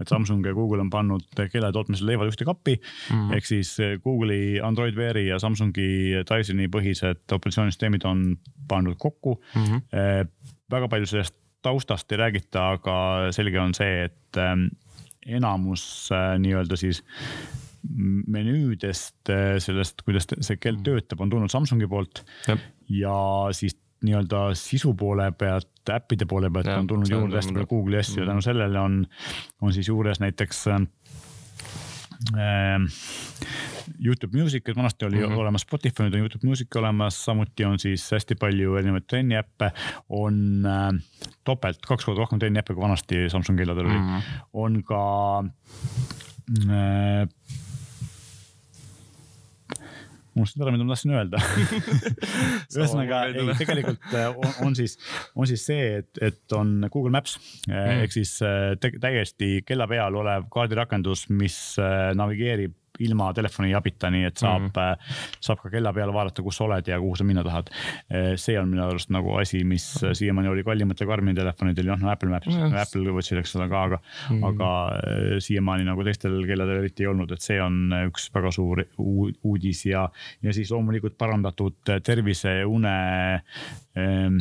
et 0.00 0.10
Samsung 0.10 0.46
ja 0.46 0.54
Google 0.56 0.82
on 0.82 0.90
pannud 0.90 1.42
kella 1.52 1.70
tootmisel 1.74 2.10
leivad 2.10 2.32
ühte 2.32 2.46
kappi 2.48 2.78
mm. 2.78 3.36
ehk 3.38 3.48
siis 3.48 3.74
Google'i 4.04 4.58
Android 4.64 4.98
Weari 4.98 5.28
ja 5.28 5.38
Samsungi 5.42 6.24
Dysoni 6.28 6.70
põhised 6.72 7.36
operatsioonisüsteemid 7.38 8.06
on 8.08 8.24
pandud 8.68 8.98
kokku 8.98 9.38
mm. 9.54 9.68
-hmm. 9.68 10.32
väga 10.70 10.88
palju 10.88 11.06
sellest 11.06 11.36
taustast 11.62 12.12
ei 12.12 12.18
räägita, 12.18 12.68
aga 12.76 12.98
selge 13.34 13.60
on 13.60 13.74
see, 13.74 14.04
et 14.06 14.38
ähm, 14.38 14.68
enamus 15.26 15.82
nii-öelda 16.12 16.76
siis 16.78 17.02
menüüdest, 18.28 19.30
sellest, 19.62 20.02
kuidas 20.04 20.26
see 20.28 20.56
kell 20.58 20.76
mm. 20.76 20.84
töötab, 20.86 21.20
on 21.22 21.30
tulnud 21.30 21.52
Samsungi 21.52 21.86
poolt. 21.88 22.24
Ja 22.90 23.14
siis 23.56 23.76
nii-öelda 24.04 24.52
sisu 24.58 24.92
poole 24.98 25.30
pealt, 25.38 25.70
äppide 25.90 26.26
poole 26.28 26.50
pealt 26.50 26.68
ja, 26.70 26.78
on 26.78 26.86
tulnud 26.90 27.10
juurde 27.10 27.38
hästi 27.38 27.54
palju 27.54 27.70
Google'i 27.70 28.02
asju 28.02 28.22
ja 28.22 28.28
tänu 28.28 28.44
sellele 28.44 28.80
on, 28.80 29.00
on 29.62 29.72
siis 29.74 29.88
juures 29.88 30.20
näiteks 30.22 30.66
äh, 30.74 30.82
Youtube 34.04 34.38
Music, 34.38 34.68
et 34.68 34.76
vanasti 34.76 35.04
oli 35.04 35.16
mm 35.16 35.32
-hmm. 35.32 35.38
olemas 35.38 35.62
Spotify, 35.62 36.02
nüüd 36.02 36.14
on 36.14 36.20
Youtube 36.20 36.46
Music 36.46 36.76
olemas, 36.76 37.24
samuti 37.24 37.64
on 37.64 37.78
siis 37.78 38.10
hästi 38.12 38.34
palju 38.34 38.76
erinevaid 38.76 39.06
trenniäppe, 39.06 39.70
on 40.08 40.66
äh, 40.66 40.92
topelt, 41.44 41.78
kaks 41.86 42.04
korda 42.04 42.20
rohkem 42.20 42.38
trenniäppe 42.38 42.74
kui 42.74 42.82
vanasti 42.82 43.28
Samsung 43.30 43.58
kelladel 43.58 43.86
oli 43.86 43.98
mm, 43.98 44.18
-hmm. 44.18 44.22
on 44.52 44.82
ka 44.82 45.44
äh, 46.70 47.28
unustasin 50.38 50.64
ära, 50.64 50.74
mida 50.74 50.86
ma 50.86 50.94
tahtsin 50.94 51.14
öelda 51.16 51.42
ühesõnaga 52.78 53.22
ei, 53.28 53.56
tegelikult 53.60 54.10
äh, 54.14 54.28
on, 54.32 54.56
on 54.68 54.78
siis, 54.78 54.98
on 55.34 55.50
siis 55.50 55.66
see, 55.68 55.86
et, 56.02 56.22
et 56.24 56.56
on 56.56 56.76
Google 56.88 57.12
Maps 57.14 57.38
äh, 57.68 57.74
mm. 57.74 58.04
ehk 58.06 58.16
siis 58.16 58.34
äh, 58.46 58.74
täiesti 58.78 59.58
kella 59.68 59.88
peal 59.90 60.18
olev 60.18 60.48
kaardirakendus, 60.52 61.28
mis 61.34 61.58
navigeerib 62.18 62.76
ilma 63.04 63.30
telefoni 63.36 63.74
abita, 63.74 64.10
nii 64.10 64.24
et 64.28 64.36
saab 64.40 64.68
mm, 64.68 64.72
-hmm. 64.74 65.40
saab 65.40 65.62
ka 65.62 65.70
kella 65.70 65.92
peale 65.92 66.12
vaadata, 66.14 66.42
kus 66.42 66.56
sa 66.58 66.64
oled 66.64 66.88
ja 66.88 66.98
kuhu 67.00 67.16
sa 67.16 67.24
minna 67.24 67.44
tahad. 67.44 67.70
Äh, 68.10 68.34
see 68.36 68.58
on 68.58 68.68
minu 68.68 68.84
arust 68.86 69.10
nagu 69.14 69.36
asi, 69.40 69.64
mis 69.64 69.86
siiamaani 70.12 70.48
oli 70.48 70.64
kallimatel 70.64 71.06
Karmini 71.06 71.34
telefonidel, 71.34 71.86
noh 71.86 72.00
no 72.00 72.10
Apple 72.10 72.30
Maps 72.30 72.46
-hmm. 72.46 72.76
Apple 72.82 73.14
võtsid, 73.16 73.38
eks 73.38 73.56
ole 73.56 73.68
ka, 73.68 73.82
aga 73.82 73.98
mm, 73.98 74.40
-hmm. 74.40 74.48
aga 74.48 75.40
siiamaani 75.40 75.84
nagu 75.84 76.04
teistel 76.04 76.46
kelladel 76.46 76.82
eriti 76.82 77.02
ei 77.02 77.12
olnud, 77.12 77.32
et 77.32 77.40
see 77.40 77.60
on 77.62 77.92
üks 78.08 78.30
väga 78.34 78.50
suur 78.52 78.84
uudis 78.98 79.86
ja, 79.86 80.08
ja 80.42 80.52
siis 80.52 80.70
loomulikult 80.70 81.18
parandatud 81.18 81.76
tervise 82.04 82.64
une 82.64 82.94
ähm, 83.96 84.38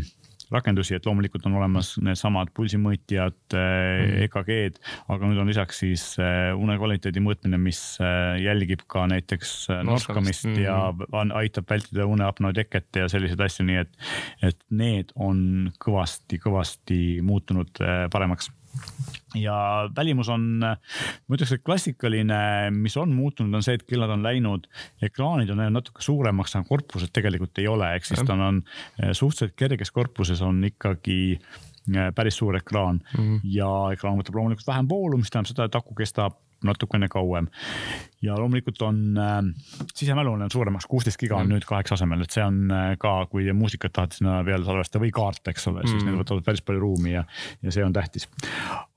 rakendusi, 0.53 0.95
et 0.97 1.05
loomulikult 1.07 1.45
on 1.49 1.57
olemas 1.59 1.93
needsamad 2.03 2.51
pulsimõõtjad 2.57 3.37
mm., 3.53 4.25
EKG-d, 4.27 4.81
aga 5.13 5.29
nüüd 5.29 5.41
on 5.41 5.51
lisaks 5.51 5.81
siis 5.83 6.05
une 6.17 6.77
kvaliteedi 6.79 7.23
mõõtmine, 7.23 7.59
mis 7.61 7.81
jälgib 8.41 8.85
ka 8.91 9.05
näiteks 9.11 9.55
norskamist 9.87 10.47
mm. 10.49 10.61
ja 10.63 10.77
aitab 11.39 11.69
vältida 11.69 12.07
uneapnoe 12.09 12.55
teket 12.57 13.01
ja 13.01 13.09
selliseid 13.11 13.41
asju, 13.43 13.67
nii 13.67 13.81
et, 13.83 13.93
et 14.51 14.59
need 14.71 15.13
on 15.15 15.71
kõvasti-kõvasti 15.83 17.01
muutunud 17.25 17.83
paremaks 18.13 18.51
ja 19.35 19.89
välimus 19.95 20.29
on, 20.33 20.45
ma 20.61 21.35
ütleks, 21.35 21.53
et 21.55 21.63
klassikaline, 21.65 22.39
mis 22.75 22.95
on 22.99 23.13
muutunud, 23.15 23.53
on 23.57 23.65
see, 23.65 23.77
et 23.77 23.85
kellad 23.87 24.11
on 24.13 24.25
läinud, 24.25 24.67
ekraanid 25.03 25.51
on 25.53 25.61
läinud 25.61 25.79
natuke 25.79 26.05
suuremaks, 26.05 26.55
aga 26.57 26.69
korpused 26.69 27.13
tegelikult 27.15 27.59
ei 27.61 27.67
ole, 27.71 27.91
ehk 27.97 28.07
siis 28.07 28.23
ta 28.27 28.37
on 28.37 28.61
eh, 28.63 29.11
suhteliselt 29.11 29.57
kerges 29.59 29.91
korpuses 29.95 30.41
on 30.45 30.63
ikkagi 30.69 31.19
eh, 31.35 32.09
päris 32.15 32.39
suur 32.39 32.57
ekraan. 32.59 33.01
Mm 33.17 33.23
-hmm. 33.23 33.39
ja 33.57 33.71
ekraan 33.93 34.19
võtab 34.21 34.39
loomulikult 34.39 34.67
vähem 34.67 34.89
voolu, 34.89 35.21
mis 35.21 35.33
tähendab 35.33 35.53
seda, 35.53 35.67
et 35.67 35.79
aku 35.81 35.95
kestab 35.95 36.39
natukene 36.63 37.07
kauem. 37.11 37.47
ja 38.21 38.35
loomulikult 38.37 38.81
on 38.81 39.17
äh, 39.17 39.41
sisemälu 39.93 40.31
on 40.31 40.51
suuremaks, 40.51 40.87
kuusteist 40.89 41.19
giga 41.19 41.37
on 41.37 41.45
mm. 41.45 41.53
nüüd 41.53 41.67
kaheksa 41.69 41.97
asemel, 41.97 42.23
et 42.25 42.33
see 42.33 42.43
on 42.43 42.71
äh, 42.71 42.87
ka, 42.99 43.13
kui 43.31 43.45
muusikat 43.53 43.93
tahate 43.93 44.19
sinna 44.19 44.39
peale 44.47 44.65
salvestada 44.65 45.03
või 45.03 45.13
kaarte, 45.13 45.53
eks 45.53 45.69
ole 45.71 45.83
mm., 45.83 45.91
siis 45.93 46.07
need 46.07 46.17
võtavad 46.21 46.47
päris 46.47 46.65
palju 46.65 46.81
ruumi 46.81 47.13
ja, 47.13 47.23
ja 47.61 47.75
see 47.75 47.85
on 47.85 47.93
tähtis. 47.93 48.29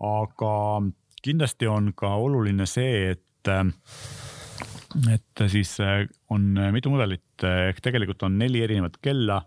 aga 0.00 0.54
kindlasti 1.22 1.68
on 1.68 1.92
ka 1.96 2.14
oluline 2.16 2.66
see, 2.70 3.10
et 3.12 3.52
äh, 3.52 3.66
et 5.14 5.44
siis 5.48 5.76
äh, 5.80 6.06
on 6.30 6.54
mitu 6.72 6.90
mudelit 6.92 7.44
ehk 7.46 7.80
tegelikult 7.84 8.22
on 8.26 8.36
neli 8.38 8.62
erinevat 8.64 8.98
kella. 9.02 9.40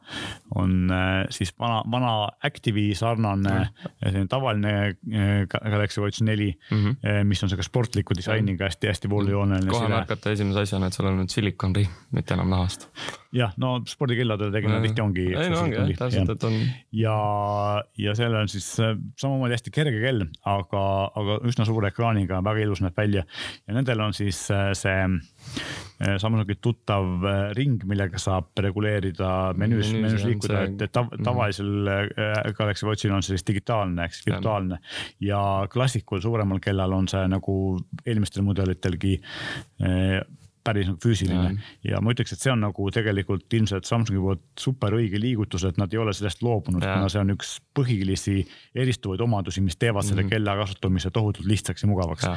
on 0.56 0.92
äh, 0.92 1.26
siis 1.34 1.54
vana, 1.60 1.82
vana 1.92 2.14
Active'i 2.44 2.96
sarnane 2.96 3.54
mm. 3.70 4.28
tavaline 4.30 4.74
äh, 4.90 5.48
Galaxy 5.48 6.02
Watch 6.02 6.22
neli 6.22 6.54
mm, 6.72 6.78
-hmm. 6.78 7.24
mis 7.24 7.44
on 7.44 7.50
sihuke 7.50 7.64
sportliku 7.64 8.14
disainiga 8.18 8.66
hästi-hästi 8.66 9.10
voolujooneline. 9.10 9.72
kohe 9.72 9.88
märkate 9.88 10.32
esimese 10.32 10.60
asjana, 10.60 10.88
et 10.88 10.94
seal 10.94 11.08
on 11.08 11.20
nüüd 11.22 11.34
silikonrihm, 11.34 11.90
mitte 12.12 12.34
enam 12.34 12.50
nahast. 12.50 12.88
jah, 13.34 13.54
no 13.58 13.82
spordikilladele 13.88 14.52
tegelikult 14.52 14.88
tihti 14.88 15.02
ongi. 15.02 15.28
ei 15.34 15.50
no 15.50 15.62
ongi 15.62 15.78
jah, 15.78 15.94
täpselt, 15.98 16.30
et 16.30 16.44
on. 16.44 16.60
ja, 16.92 17.18
ja 17.98 18.16
seal 18.16 18.36
on 18.36 18.48
siis 18.48 18.70
samamoodi 18.76 19.58
hästi 19.58 19.72
kerge 19.72 20.02
kell, 20.02 20.28
aga, 20.46 20.84
aga 21.16 21.40
üsna 21.48 21.66
suure 21.66 21.94
ekraaniga, 21.94 22.44
väga 22.44 22.68
ilus 22.68 22.84
näeb 22.86 22.98
välja 22.98 23.26
ja 23.68 23.74
nendel 23.74 24.00
on 24.06 24.14
siis 24.14 24.46
see 24.74 25.00
Samsungi 26.20 26.58
tuttav 26.60 27.24
ring 27.56 27.84
millega 27.88 28.20
saab 28.20 28.50
reguleerida 28.60 29.54
menüüs, 29.56 29.94
menüüs 29.94 30.26
liikuda, 30.28 30.64
et, 30.68 30.82
et 30.88 30.92
tav, 30.92 31.08
mhm. 31.12 31.24
tavalisel 31.24 31.92
äh, 31.94 32.52
Galaxy 32.58 32.88
Watchil 32.88 33.14
on 33.16 33.24
see 33.24 33.38
siis 33.38 33.48
digitaalne 33.48 34.08
ehk 34.08 34.18
siis 34.18 34.28
virtuaalne. 34.28 34.82
Ja 35.24 35.40
klassikul 35.72 36.24
suuremal 36.24 36.60
kellal 36.64 36.98
on 36.98 37.08
see 37.12 37.24
nagu 37.32 37.56
eelmistel 38.04 38.44
mudelitelgi 38.44 39.20
äh, 39.86 40.20
päris 40.64 40.90
nagu 40.90 41.00
füüsiline 41.04 41.50
ja. 41.50 41.94
ja 41.94 42.02
ma 42.04 42.14
ütleks, 42.14 42.36
et 42.36 42.44
see 42.44 42.52
on 42.54 42.64
nagu 42.64 42.88
tegelikult 42.94 43.54
ilmselt 43.54 43.88
Samsungi 43.88 44.22
poolt 44.22 44.44
super 44.60 44.96
õige 44.98 45.20
liigutus, 45.22 45.66
et 45.68 45.80
nad 45.82 45.94
ei 45.94 46.02
ole 46.02 46.14
sellest 46.16 46.44
loobunud, 46.46 46.84
kuna 46.84 47.10
see 47.12 47.22
on 47.24 47.34
üks 47.36 47.56
põhilisi 47.76 48.42
eristuvaid 48.76 49.22
omadusi, 49.26 49.64
mis 49.66 49.78
teevad 49.80 50.06
selle 50.06 50.24
mm 50.24 50.28
-hmm. 50.28 50.36
kella 50.38 50.56
kasutamise 50.62 51.12
tohutult 51.12 51.48
lihtsaks 51.50 51.84
ja 51.84 51.90
mugavaks. 51.90 52.28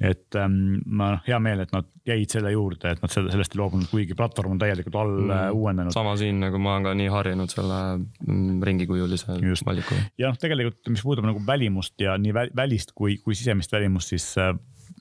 et 0.00 0.36
ähm, 0.36 0.78
ma 0.86 1.18
hea 1.26 1.38
meel, 1.38 1.60
et 1.60 1.72
nad 1.72 1.88
jäid 2.06 2.30
selle 2.30 2.52
juurde, 2.52 2.90
et 2.90 3.02
nad 3.02 3.10
sellest 3.10 3.54
ei 3.54 3.58
loobunud, 3.58 3.88
kuigi 3.90 4.14
platvorm 4.14 4.56
on 4.56 4.58
täielikult 4.58 4.94
all 4.94 5.18
mm 5.22 5.52
uuenenud. 5.52 5.92
sama 5.92 6.16
siin 6.16 6.40
nagu 6.40 6.58
ma 6.58 6.74
olen 6.74 6.86
ka 6.86 6.94
nii 6.94 7.08
harjunud 7.12 7.50
selle 7.52 7.78
mm, 7.98 8.62
ringikujulise 8.62 9.38
valikuga. 9.66 10.00
ja 10.18 10.32
noh, 10.32 10.38
tegelikult 10.38 10.92
mis 10.92 11.02
puudutab 11.02 11.28
nagu 11.28 11.42
välimust 11.46 12.00
ja 12.00 12.16
nii 12.18 12.34
välist 12.56 12.94
kui, 12.94 13.18
kui 13.24 13.34
sisemist 13.38 13.72
välimust, 13.72 14.12
siis 14.14 14.26
äh, 14.38 14.52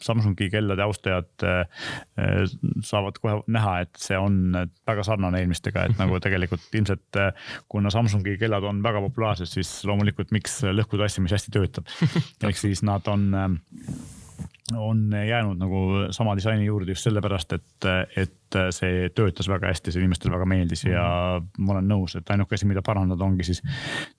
Samsungi 0.01 0.49
kellade 0.53 0.83
austajad 0.85 1.45
äh, 1.47 1.59
äh, 2.19 2.43
saavad 2.85 3.19
kohe 3.21 3.39
näha, 3.51 3.77
et 3.85 4.01
see 4.01 4.17
on 4.19 4.55
väga 4.87 5.05
sarnane 5.07 5.41
eelmistega, 5.41 5.87
et 5.89 6.01
nagu 6.01 6.19
tegelikult 6.25 6.65
ilmselt 6.77 7.21
äh, 7.21 7.51
kuna 7.71 7.93
Samsungi 7.93 8.37
kellad 8.41 8.65
on 8.67 8.81
väga 8.85 9.03
populaarsed, 9.07 9.51
siis 9.51 9.73
loomulikult 9.87 10.33
miks 10.35 10.61
lõhkuda 10.65 11.07
asja, 11.07 11.23
mis 11.25 11.35
hästi 11.35 11.53
töötab. 11.55 11.89
ehk 12.47 12.59
siis 12.59 12.83
nad 12.87 13.07
on 13.11 13.29
on 14.77 15.09
jäänud 15.27 15.59
nagu 15.59 15.79
sama 16.15 16.31
disaini 16.37 16.65
juurde 16.65 16.93
just 16.93 17.03
sellepärast, 17.03 17.57
et, 17.57 17.87
et 18.15 18.35
see 18.75 19.09
töötas 19.15 19.49
väga 19.51 19.71
hästi, 19.71 19.93
see 19.93 20.01
inimestele 20.01 20.33
väga 20.35 20.47
meeldis 20.49 20.83
ja 20.85 21.03
mhm. 21.39 21.65
ma 21.65 21.75
olen 21.75 21.89
nõus, 21.91 22.15
et 22.17 22.29
ainuke 22.33 22.57
asi, 22.57 22.67
mida 22.69 22.83
parandada, 22.85 23.25
ongi 23.25 23.45
siis 23.47 23.61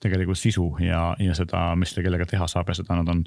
tegelikult 0.03 0.39
sisu 0.39 0.67
ja, 0.83 1.03
ja 1.21 1.35
seda, 1.37 1.65
mis 1.79 1.93
selle 1.93 2.07
kellega 2.07 2.27
teha 2.29 2.47
saab 2.51 2.71
ja 2.71 2.77
seda 2.77 2.97
nad 2.99 3.11
on 3.13 3.23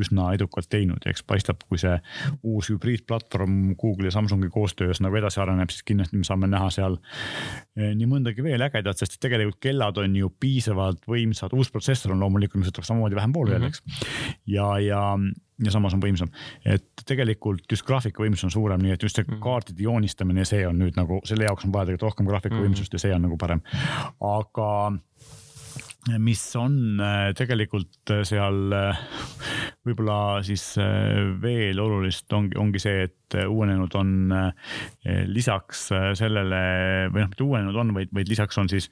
üsna 0.00 0.30
edukalt 0.36 0.70
teinud 0.72 1.04
ja 1.04 1.14
eks 1.14 1.24
paistab, 1.28 1.64
kui 1.68 1.80
see 1.80 1.96
uus 2.42 2.70
hübriidplatvorm 2.72 3.74
Google 3.80 4.10
ja 4.10 4.14
Samsungi 4.16 4.50
koostöös 4.52 5.02
nagu 5.04 5.18
edasi 5.20 5.42
areneb, 5.42 5.72
siis 5.74 5.86
kindlasti 5.88 6.20
me 6.20 6.28
saame 6.28 6.50
näha 6.50 6.70
seal 6.74 6.98
eh, 7.78 7.92
nii 7.94 8.08
mõndagi 8.10 8.44
veel 8.44 8.64
ägedat, 8.68 9.00
sest 9.00 9.18
tegelikult 9.22 9.60
kellad 9.64 9.98
on 10.02 10.16
ju 10.16 10.30
piisavalt 10.40 11.04
võimsad, 11.08 11.54
uus 11.56 11.72
protsessor 11.74 12.14
on 12.14 12.24
loomulikult, 12.24 12.62
mis 12.62 12.72
võtab 12.72 12.88
samamoodi 12.88 13.18
vähem 13.18 13.36
jälleks 13.38 13.84
mm 13.84 13.92
-hmm. 13.92 14.40
ja, 14.46 14.78
ja 14.78 15.02
ja 15.64 15.72
samas 15.74 15.94
on 15.96 16.02
võimsam, 16.02 16.30
et 16.66 16.86
tegelikult 17.08 17.64
just 17.70 17.86
graafikavõimsus 17.86 18.46
on 18.46 18.54
suurem, 18.54 18.82
nii 18.84 18.94
et 18.94 19.02
just 19.02 19.18
see 19.18 19.26
mhm. 19.26 19.40
kaartide 19.42 19.82
joonistamine, 19.82 20.44
see 20.48 20.66
on 20.68 20.78
nüüd 20.82 20.96
nagu 20.98 21.20
selle 21.28 21.48
jaoks 21.48 21.66
on 21.68 21.74
vaja 21.74 21.90
tegelikult 21.90 22.10
rohkem 22.10 22.30
graafikavõimsust 22.30 22.92
mm 22.92 22.96
-hmm. 22.96 23.02
ja 23.02 23.06
see 23.06 23.14
on 23.14 23.28
nagu 23.28 23.36
parem, 23.40 23.62
aga 24.36 24.70
mis 26.16 26.40
on 26.56 27.00
äh, 27.02 27.30
tegelikult 27.36 28.12
äh, 28.14 28.22
seal 28.26 28.72
äh, 28.72 29.00
võib-olla 29.84 30.40
siis 30.46 30.62
veel 31.42 31.78
olulist 31.80 32.32
ongi, 32.36 32.56
ongi 32.60 32.80
see, 32.82 33.06
et 33.08 33.36
uuenenud 33.48 33.92
on 33.96 34.10
lisaks 35.28 35.86
sellele 36.16 36.60
või 37.12 37.22
noh, 37.22 37.30
mitte 37.30 37.44
uuenenud 37.44 37.78
on, 37.80 37.94
vaid, 37.96 38.12
vaid 38.16 38.28
lisaks 38.28 38.60
on 38.60 38.68
siis, 38.68 38.90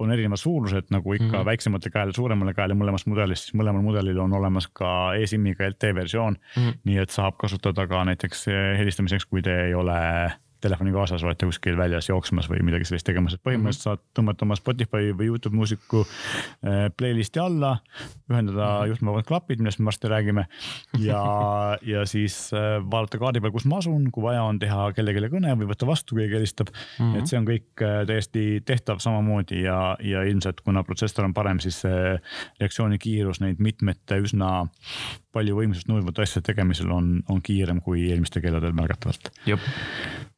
on 0.00 0.12
erinevad 0.12 0.40
suurused 0.40 0.88
nagu 0.92 1.12
ikka 1.12 1.26
mm 1.26 1.34
-hmm. 1.34 1.48
väiksemate 1.48 1.92
käele, 1.92 2.16
suuremale 2.16 2.54
käele 2.56 2.76
mõlemast 2.76 3.08
mudelist, 3.08 3.48
siis 3.48 3.56
mõlemal 3.60 3.84
mudelil 3.84 4.20
on 4.20 4.32
olemas 4.36 4.68
ka 4.68 5.14
e-SIM-iga 5.20 5.68
LTE 5.68 5.94
versioon 5.94 6.36
mm. 6.36 6.62
-hmm. 6.62 6.80
nii 6.84 6.98
et 7.04 7.10
saab 7.10 7.36
kasutada 7.40 7.86
ka 7.86 8.04
näiteks 8.04 8.46
helistamiseks, 8.80 9.28
kui 9.28 9.42
te 9.42 9.64
ei 9.66 9.74
ole 9.74 10.00
telefoni 10.60 10.92
kaasas, 10.94 11.22
olete 11.24 11.46
kuskil 11.48 11.76
väljas 11.78 12.08
jooksmas 12.08 12.48
või 12.50 12.62
midagi 12.66 12.88
sellist 12.88 13.06
tegemas, 13.06 13.36
et 13.36 13.42
põhimõtteliselt 13.46 13.84
saad 13.84 14.02
tõmmata 14.16 14.46
oma 14.46 14.56
Spotify 14.58 15.12
või 15.16 15.30
Youtube 15.30 15.56
muusiku 15.56 16.02
äh, 16.04 16.88
playlist'i 16.96 17.42
alla, 17.42 17.76
ühendada 18.30 18.66
-hmm. 18.66 18.92
juhtmevabad 18.92 19.28
klapid, 19.28 19.62
millest 19.62 19.78
me 19.78 19.88
varsti 19.90 20.10
räägime 20.10 20.46
ja, 21.04 21.22
ja 21.92 22.06
siis 22.06 22.50
äh, 22.52 22.78
vaadata 22.90 23.20
kaardi 23.22 23.42
peal, 23.44 23.54
kus 23.54 23.68
ma 23.70 23.78
asun, 23.82 24.10
kui 24.14 24.22
vaja 24.22 24.42
on 24.42 24.58
teha 24.58 24.90
kellelegi 24.96 25.30
kõne 25.36 25.54
või 25.60 25.70
võtta 25.70 25.86
vastu, 25.86 26.18
keegi 26.18 26.38
helistab 26.40 26.72
mm. 26.72 27.04
-hmm. 27.04 27.18
et 27.18 27.26
see 27.30 27.38
on 27.38 27.48
kõik 27.48 27.84
äh, 27.84 28.02
täiesti 28.06 28.44
tehtav 28.64 29.02
samamoodi 29.04 29.62
ja, 29.62 29.96
ja 30.00 30.22
ilmselt 30.22 30.60
kuna 30.60 30.84
protsessor 30.84 31.24
on 31.24 31.34
parem, 31.34 31.60
siis 31.60 31.80
see 31.84 32.18
reaktsiooni 32.60 32.98
kiirus 32.98 33.40
neid 33.40 33.62
mitmete 33.62 34.18
üsna 34.22 34.66
palju 35.34 35.58
võimsust 35.58 35.90
nõudvate 35.90 36.24
asjade 36.24 36.46
tegemisel 36.50 36.90
on, 36.94 37.18
on 37.28 37.42
kiirem 37.44 37.82
kui 37.84 38.08
eelmistel 38.10 38.42
kelladel 38.44 38.74
märgatavalt 38.76 39.32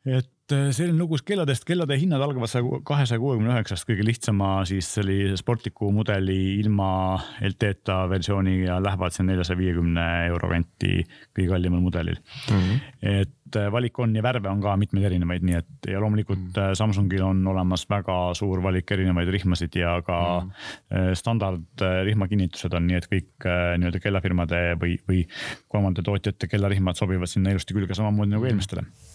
et 0.09 0.55
äh, 0.55 0.71
selline 0.73 0.97
lugu 0.97 1.19
kelladest, 1.27 1.67
kellade 1.69 1.97
hinnad 2.01 2.23
algavad 2.25 2.49
saja, 2.49 2.79
kahesaja 2.89 3.21
kuuekümne 3.21 3.53
üheksast, 3.53 3.85
kõige 3.89 4.07
lihtsama 4.07 4.63
siis 4.69 4.89
sellise 4.97 5.37
sportliku 5.41 5.91
mudeli 5.93 6.57
ilma 6.57 7.19
LT-ta 7.45 8.07
versiooni 8.09 8.63
ja 8.63 8.79
lähevad 8.81 9.13
siin 9.13 9.29
neljasaja 9.29 9.59
viiekümne 9.61 10.07
euro 10.31 10.49
kanti 10.55 11.03
kõige 11.37 11.51
kallimal 11.53 11.85
mudelil 11.85 12.17
mm. 12.17 12.63
-hmm. 12.63 12.81
et 13.27 13.61
äh, 13.61 13.69
valik 13.73 14.01
on 14.01 14.17
ja 14.17 14.25
värve 14.25 14.49
on 14.49 14.65
ka 14.65 14.79
mitmeid 14.81 15.11
erinevaid, 15.11 15.45
nii 15.45 15.61
et 15.61 15.91
ja 15.93 16.01
loomulikult 16.01 16.41
mm 16.41 16.57
-hmm. 16.57 16.81
Samsungil 16.81 17.27
on 17.27 17.47
olemas 17.53 17.85
väga 17.91 18.19
suur 18.35 18.63
valik 18.63 18.91
erinevaid 18.97 19.29
rihmasid 19.29 19.77
ja 19.77 20.01
ka 20.03 20.41
mm 20.41 20.51
-hmm. 20.51 21.15
standard 21.15 21.87
rihmakinnitused 22.09 22.73
on, 22.73 22.87
nii 22.87 22.97
et 22.97 23.13
kõik 23.13 23.51
nii-öelda 23.77 24.01
kellafirmade 24.01 24.65
või, 24.81 24.97
või 25.05 25.27
kolmandate 25.69 26.09
tootjate 26.09 26.49
kellarihmad 26.49 26.97
sobivad 26.97 27.29
sinna 27.29 27.51
ilusti 27.51 27.75
külge 27.75 27.95
samamoodi 27.95 28.31
nagu 28.31 28.45
mhm. 28.45 28.49
eelmistele 28.49 28.81
mm. 28.81 28.89
-hmm 28.89 29.10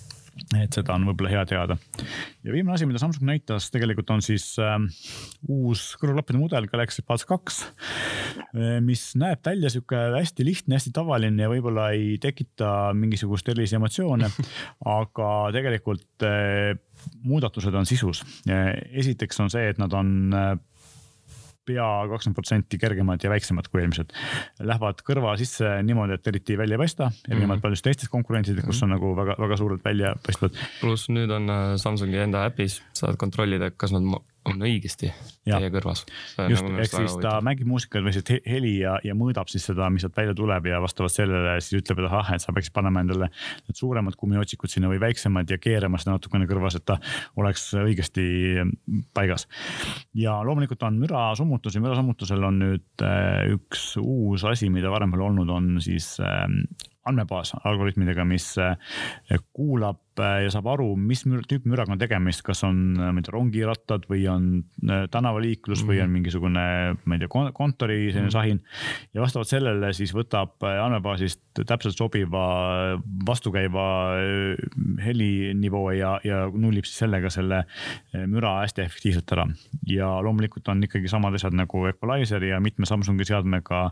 et 0.60 0.76
seda 0.76 0.96
on 0.96 1.06
võib-olla 1.08 1.32
hea 1.32 1.44
teada. 1.48 1.78
ja 2.44 2.54
viimane 2.54 2.76
asi, 2.76 2.88
mida 2.88 3.00
Samsung 3.00 3.28
näitas, 3.28 3.70
tegelikult 3.72 4.10
on 4.12 4.24
siis 4.26 4.48
äh, 4.60 4.76
uus 5.48 5.88
kõrvaklappide 6.02 6.42
mudel 6.42 6.68
Galaxy 6.72 7.06
Buds 7.08 7.26
kaks, 7.30 7.62
äh, 8.42 8.78
mis 8.84 9.08
näeb 9.20 9.44
välja 9.46 9.72
sihuke 9.72 10.00
hästi 10.18 10.48
lihtne, 10.48 10.76
hästi 10.80 10.92
tavaline 10.96 11.46
ja 11.46 11.52
võib-olla 11.52 11.90
ei 11.96 12.18
tekita 12.22 12.92
mingisugust 12.98 13.48
erilisi 13.54 13.80
emotsioone, 13.80 14.32
aga 15.00 15.32
tegelikult 15.56 16.28
äh, 16.28 16.76
muudatused 17.24 17.76
on 17.76 17.86
sisus. 17.86 18.24
esiteks 18.48 19.40
on 19.44 19.52
see, 19.54 19.70
et 19.72 19.80
nad 19.82 19.94
on 19.96 20.10
äh, 20.34 20.56
pea 21.66 21.88
kakskümmend 22.12 22.38
protsenti 22.38 22.80
kergemad 22.82 23.24
ja 23.24 23.32
väiksemad 23.34 23.70
kui 23.72 23.84
eelmised. 23.84 24.14
Lähevad 24.60 25.02
kõrva 25.08 25.36
sisse 25.40 25.78
niimoodi, 25.86 26.20
et 26.20 26.30
eriti 26.32 26.58
välja 26.60 26.78
ei 26.78 26.84
paista, 26.84 27.10
erinevalt 27.28 27.48
mm 27.48 27.56
-hmm. 27.56 27.62
paljudest 27.62 27.88
teistest 27.90 28.12
konkurentidest, 28.12 28.68
kus 28.68 28.84
on 28.84 28.94
nagu 28.96 29.16
väga, 29.16 29.36
väga 29.40 29.58
suurelt 29.58 29.86
välja 29.86 30.16
paistvad. 30.26 30.54
pluss 30.82 31.10
nüüd 31.10 31.32
on 31.32 31.50
äh, 31.50 31.76
Samsungi 31.78 32.18
enda 32.18 32.46
äpis, 32.46 32.82
saad 32.94 33.18
kontrollida, 33.18 33.72
kas 33.72 33.92
nad 33.92 34.04
on 34.50 34.62
õigesti 34.66 35.10
ja. 35.10 35.58
teie 35.58 35.72
kõrvas. 35.74 36.04
just 36.52 36.66
nagu, 36.66 36.78
ehk 36.84 36.94
siis 36.94 37.16
ta 37.24 37.36
mängib 37.46 37.70
muusikat 37.70 38.06
või 38.06 38.14
siis 38.16 38.30
heli 38.46 38.74
ja, 38.82 38.96
ja 39.06 39.16
mõõdab 39.18 39.50
siis 39.52 39.66
seda, 39.70 39.90
mis 39.94 40.06
sealt 40.06 40.18
välja 40.18 40.36
tuleb 40.38 40.70
ja 40.70 40.80
vastavalt 40.84 41.14
sellele 41.14 41.56
siis 41.64 41.82
ütleb, 41.82 42.02
et 42.04 42.10
ahah, 42.10 42.34
et 42.36 42.44
sa 42.44 42.54
peaksid 42.56 42.76
panema 42.76 43.04
endale 43.06 43.30
need 43.32 43.80
suuremad 43.80 44.18
kummiotsikud 44.20 44.72
sinna 44.72 44.92
või 44.92 45.02
väiksemad 45.04 45.52
ja 45.52 45.60
keerama 45.62 46.00
seda 46.02 46.18
natukene 46.18 46.50
kõrvas, 46.50 46.78
et 46.80 46.86
ta 46.88 47.00
oleks 47.42 47.68
õigesti 47.82 48.26
paigas. 49.16 49.48
ja 50.18 50.38
loomulikult 50.46 50.84
on 50.88 51.00
mürasummutus 51.02 51.78
ja 51.78 51.84
mürasummutusel 51.84 52.50
on 52.50 52.62
nüüd 52.62 53.06
äh, 53.06 53.56
üks 53.56 53.94
uus 54.02 54.46
asi, 54.48 54.70
mida 54.74 54.94
varem 54.94 55.14
pole 55.14 55.30
olnud, 55.30 55.50
on 55.52 55.78
siis 55.84 56.16
ähm, 56.24 56.64
andmebaas 57.06 57.54
algoritmidega, 57.64 58.26
mis 58.28 58.48
äh, 58.62 58.76
kuulab 59.54 60.20
äh, 60.22 60.42
ja 60.46 60.52
saab 60.54 60.72
aru, 60.74 60.88
mis 60.98 61.22
tüüpi 61.26 61.70
müraga 61.70 61.94
on 61.94 62.02
tegemist, 62.02 62.42
kas 62.46 62.64
on, 62.66 62.80
äh, 62.98 63.12
ma 63.14 63.22
ei 63.22 63.26
tea, 63.26 63.36
rongirattad 63.36 64.08
või 64.10 64.26
on 64.32 64.48
tänavaliiklus 65.14 65.84
mm 65.84 65.86
või 65.86 66.00
on 66.02 66.08
mhm. 66.08 66.16
mingisugune, 66.18 66.66
ma 66.98 67.18
ei 67.18 67.22
tea, 67.22 67.30
kontori 67.54 68.00
selline 68.10 68.32
mm 68.32 68.36
sahin. 68.36 68.62
ja 69.14 69.22
vastavalt 69.22 69.52
sellele 69.52 69.92
siis 69.94 70.16
võtab 70.16 70.66
andmebaasist 70.66 71.62
täpselt 71.62 71.98
sobiva 71.98 72.46
vastukäiva 73.28 73.86
helinivoo 75.06 75.92
ja, 75.96 76.18
ja 76.26 76.46
nullib 76.52 76.88
siis 76.90 77.04
sellega 77.06 77.30
selle 77.32 77.62
müra 78.28 78.58
hästi 78.64 78.86
efektiivselt 78.86 79.36
ära. 79.38 79.46
ja 79.88 80.10
loomulikult 80.26 80.74
on 80.74 80.84
ikkagi 80.88 81.12
samad 81.12 81.38
asjad 81.38 81.56
nagu 81.56 81.86
equalizer 81.92 82.44
ja 82.44 82.60
mitme 82.64 82.90
Samsungi 82.90 83.28
seadmega 83.28 83.90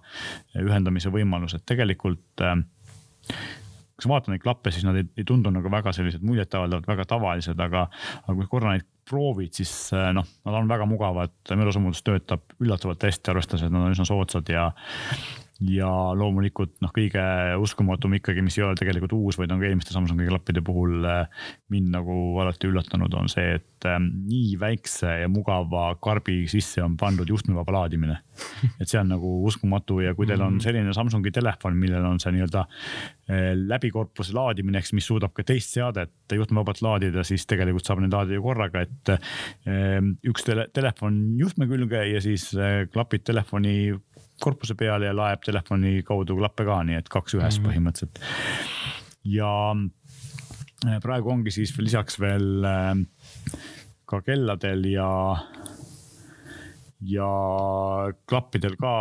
ühendamise 0.59 1.13
võimalused, 1.13 1.63
tegelikult 1.69 2.43
kui 3.27 4.05
sa 4.05 4.09
vaatad 4.09 4.33
neid 4.33 4.41
klappe, 4.43 4.71
siis 4.73 4.85
nad 4.87 4.97
ei, 4.99 5.05
ei 5.19 5.25
tundu 5.27 5.51
nagu 5.53 5.69
väga 5.71 5.93
sellised 5.95 6.23
muljetavaldavad, 6.25 6.87
väga 6.89 7.05
tavalised, 7.13 7.59
aga, 7.61 7.85
aga 8.23 8.35
kui 8.39 8.49
korra 8.51 8.73
neid 8.73 8.87
proovid, 9.09 9.53
siis 9.53 9.71
eh, 9.93 10.09
noh, 10.15 10.27
nad 10.47 10.57
on 10.59 10.71
väga 10.71 10.87
mugavad, 10.89 11.33
mürasummutus 11.51 12.03
töötab 12.07 12.57
üllatavalt 12.63 13.05
hästi, 13.05 13.33
arvestades, 13.33 13.65
et 13.67 13.73
nad 13.73 13.85
on 13.85 13.95
üsna 13.95 14.07
soodsad 14.09 14.49
ja 14.51 14.69
ja 15.69 15.89
loomulikult 16.17 16.75
noh, 16.83 16.91
kõige 16.93 17.23
uskumatum 17.61 18.17
ikkagi, 18.17 18.43
mis 18.43 18.57
ei 18.57 18.65
ole 18.65 18.77
tegelikult 18.79 19.13
uus, 19.15 19.37
vaid 19.39 19.51
on 19.53 19.61
ka 19.61 19.67
eelmiste 19.69 19.93
Samsungi 19.95 20.25
klappide 20.27 20.63
puhul 20.65 21.05
äh, 21.07 21.45
mind 21.73 21.91
nagu 21.93 22.15
alati 22.41 22.67
üllatanud, 22.69 23.13
on 23.19 23.29
see, 23.31 23.59
et 23.59 23.87
ähm, 23.87 24.09
nii 24.27 24.57
väikse 24.59 25.13
ja 25.23 25.29
mugava 25.31 25.91
karbi 26.03 26.43
sisse 26.51 26.83
on 26.83 26.97
pandud 26.99 27.29
juhtmevaba 27.29 27.77
laadimine. 27.77 28.19
et 28.81 28.89
see 28.89 28.99
on 28.99 29.11
nagu 29.13 29.33
uskumatu 29.47 29.99
ja 30.03 30.15
kui 30.17 30.27
teil 30.29 30.41
on 30.41 30.57
mhm. 30.57 30.63
selline 30.65 30.95
Samsungi 30.95 31.31
telefon, 31.33 31.77
millel 31.79 32.05
on 32.09 32.19
see 32.21 32.33
nii-öelda 32.35 32.65
äh, 32.65 33.51
läbi 33.59 33.93
korpuse 33.93 34.35
laadimine, 34.35 34.81
eks, 34.81 34.93
mis 34.97 35.07
suudab 35.07 35.35
ka 35.37 35.45
teist 35.47 35.75
seadet 35.77 36.33
juhtmevabalt 36.33 36.81
laadida, 36.83 37.23
siis 37.27 37.45
tegelikult 37.49 37.87
saab 37.87 38.01
neid 38.03 38.15
laadida 38.15 38.41
korraga, 38.43 38.83
et 38.83 39.13
äh, 39.15 39.99
üks 40.27 40.47
tele, 40.47 40.67
telefon 40.73 41.21
juhtme 41.39 41.69
külge 41.69 42.03
ja 42.09 42.23
siis 42.23 42.49
klapid 42.93 43.23
telefoni 43.27 43.93
korpuse 44.43 44.75
peale 44.79 45.09
ja 45.09 45.15
laeb 45.15 45.43
telefoni 45.45 46.01
kaudu 46.07 46.37
klappe 46.39 46.65
ka, 46.67 46.81
nii 46.87 46.99
et 46.99 47.11
kaks 47.11 47.37
ühes 47.37 47.59
mm 47.59 47.63
-hmm. 47.63 47.69
põhimõtteliselt. 47.69 48.19
ja 49.23 49.51
äh, 50.87 50.99
praegu 51.03 51.31
ongi 51.31 51.51
siis 51.51 51.75
lisaks 51.79 52.19
veel 52.19 52.65
äh, 52.67 52.97
ka 54.05 54.21
kelladel 54.21 54.85
ja, 54.91 55.11
ja 57.01 57.29
klappidel 58.29 58.75
ka 58.79 58.93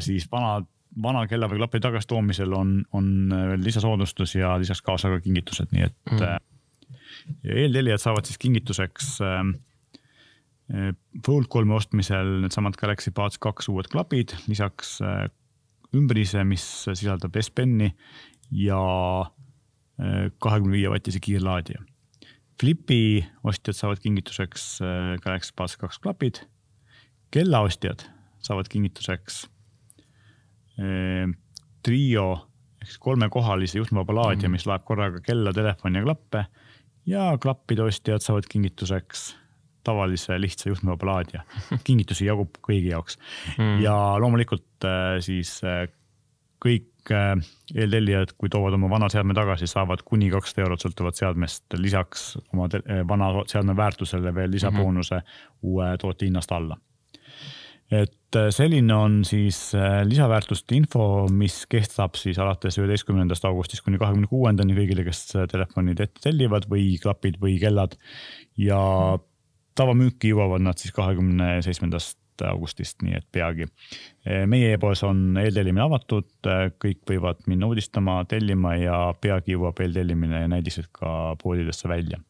siis 0.00 0.26
vanad 0.32 0.66
vana 1.02 1.26
kella 1.30 1.46
või 1.46 1.60
klapi 1.60 1.80
tagasitoomisel 1.80 2.52
on, 2.52 2.70
on 2.96 3.30
veel 3.30 3.62
lisasoodustus 3.62 4.34
ja 4.34 4.56
lisaks 4.58 4.82
kaasa 4.82 5.12
ka 5.12 5.20
kingitused, 5.20 5.70
nii 5.70 5.84
et 5.86 5.96
mm. 6.10 6.22
eeltellijad 7.44 8.02
saavad 8.02 8.26
siis 8.26 8.38
kingituseks 8.42 9.20
äh, 9.22 9.44
Fold 11.24 11.48
kolme 11.48 11.72
ostmisel 11.78 12.42
needsamad 12.42 12.76
Galaxy 12.76 13.10
Buds 13.16 13.40
kaks 13.40 13.70
uued 13.72 13.88
klapid, 13.88 14.34
lisaks 14.50 14.98
äh, 15.00 15.30
ümbrise, 15.96 16.42
mis 16.44 16.64
sisaldab 16.84 17.38
S-Penni 17.40 17.88
ja 18.52 18.80
äh, 19.24 20.28
kahekümne 20.44 20.76
viie 20.76 20.90
vatise 20.92 21.22
kiirlaadija. 21.24 21.80
Flipi 22.60 23.24
ostjad 23.48 23.78
saavad 23.78 24.04
kingituseks 24.04 24.68
äh, 24.84 25.14
Galaxy 25.24 25.56
Buds 25.56 25.78
kaks 25.80 26.02
klapid. 26.04 26.44
kellaostjad 27.30 28.06
saavad 28.40 28.68
kingituseks 28.72 29.42
Trio 31.84 32.28
ehk 32.78 32.86
siis 32.88 33.00
kolmekohalise 33.02 33.78
juhtmevaba 33.78 34.14
laadija 34.14 34.48
mm, 34.48 34.54
mis 34.54 34.64
laeb 34.68 34.84
korraga 34.86 35.20
kella, 35.20 35.52
telefoni 35.52 35.98
ja 35.98 36.04
klappe 36.06 36.44
ja 37.08 37.24
klappide 37.42 37.82
ostjad 37.82 38.24
saavad 38.24 38.46
kingituseks 38.48 39.32
tavalise 39.84 40.40
lihtsa 40.40 40.70
juhtmevaba 40.70 41.12
laadija. 41.12 41.44
kingitusi 41.86 42.28
jagub 42.28 42.58
kõigi 42.64 42.92
jaoks 42.92 43.18
mm. 43.56 43.78
ja 43.84 43.94
loomulikult 44.20 44.86
äh, 44.88 45.18
siis 45.24 45.58
äh, 45.66 45.86
kõik 46.64 47.12
äh, 47.14 47.36
eeltellijad, 47.74 48.34
kui 48.38 48.50
toovad 48.52 48.76
oma 48.78 48.90
vana 48.90 49.10
seadme 49.12 49.36
tagasi, 49.38 49.68
saavad 49.70 50.02
kuni 50.06 50.30
kakssada 50.32 50.66
eurot 50.66 50.84
sõltuvalt 50.86 51.20
seadmest 51.20 51.78
lisaks 51.78 52.34
oma 52.52 52.68
vana 53.08 53.32
seadme 53.50 53.76
väärtusele 53.78 54.34
veel 54.34 54.52
lisaboonuse 54.56 55.14
mm 55.14 55.24
-hmm. 55.24 55.64
uue 55.70 55.96
toote 56.02 56.26
hinnast 56.26 56.52
alla 56.52 56.78
et 57.90 58.36
selline 58.52 58.94
on 58.94 59.24
siis 59.24 59.72
lisaväärtuste 60.04 60.76
info, 60.76 61.26
mis 61.32 61.62
kestab 61.66 62.18
siis 62.20 62.38
alates 62.38 62.76
üheteistkümnendast 62.78 63.44
augustist 63.48 63.84
kuni 63.86 63.98
kahekümne 63.98 64.28
kuuendani 64.28 64.76
kõigile, 64.76 65.06
kes 65.06 65.22
telefonid 65.50 66.00
ette 66.04 66.20
tellivad 66.26 66.68
või 66.68 66.98
klapid 67.00 67.40
või 67.40 67.56
kellad. 67.62 67.96
ja 68.58 68.78
tavamüüki 69.78 70.32
jõuavad 70.32 70.64
nad 70.64 70.80
siis 70.80 70.94
kahekümne 70.96 71.58
seitsmendast 71.64 72.18
augustist, 72.46 73.02
nii 73.02 73.16
et 73.18 73.26
peagi. 73.34 73.66
meie 74.46 74.72
e-poes 74.76 75.02
on 75.06 75.38
eeltellimine 75.40 75.82
avatud, 75.82 76.28
kõik 76.82 77.00
võivad 77.10 77.40
minna 77.50 77.66
uudistama, 77.66 78.20
tellima 78.30 78.76
ja 78.78 78.98
peagi 79.20 79.56
jõuab 79.56 79.80
eeltellimine 79.82 80.44
ja 80.44 80.50
näidised 80.50 80.90
ka 80.92 81.34
poodidesse 81.42 81.88
välja. 81.88 82.20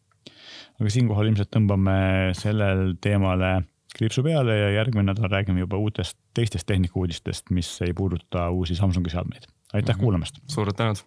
aga 0.79 0.91
siinkohal 0.95 1.27
ilmselt 1.27 1.51
tõmbame 1.55 1.99
sellel 2.39 2.95
teemale 3.03 3.63
kriipsu 3.97 4.23
peale 4.23 4.57
ja 4.59 4.71
järgmine 4.77 5.11
nädal 5.11 5.31
räägime 5.33 5.65
juba 5.65 5.77
uutest 5.77 6.19
teistest 6.35 6.67
tehnikauudistest, 6.67 7.51
mis 7.51 7.81
ei 7.83 7.93
puuduta 7.93 8.51
uusi 8.51 8.75
Samsungi 8.75 9.11
seadmeid. 9.11 9.43
aitäh 9.73 9.95
mm 9.95 9.99
-hmm. 9.99 10.03
kuulamast. 10.03 10.35
suured 10.47 10.75
tänud 10.77 10.99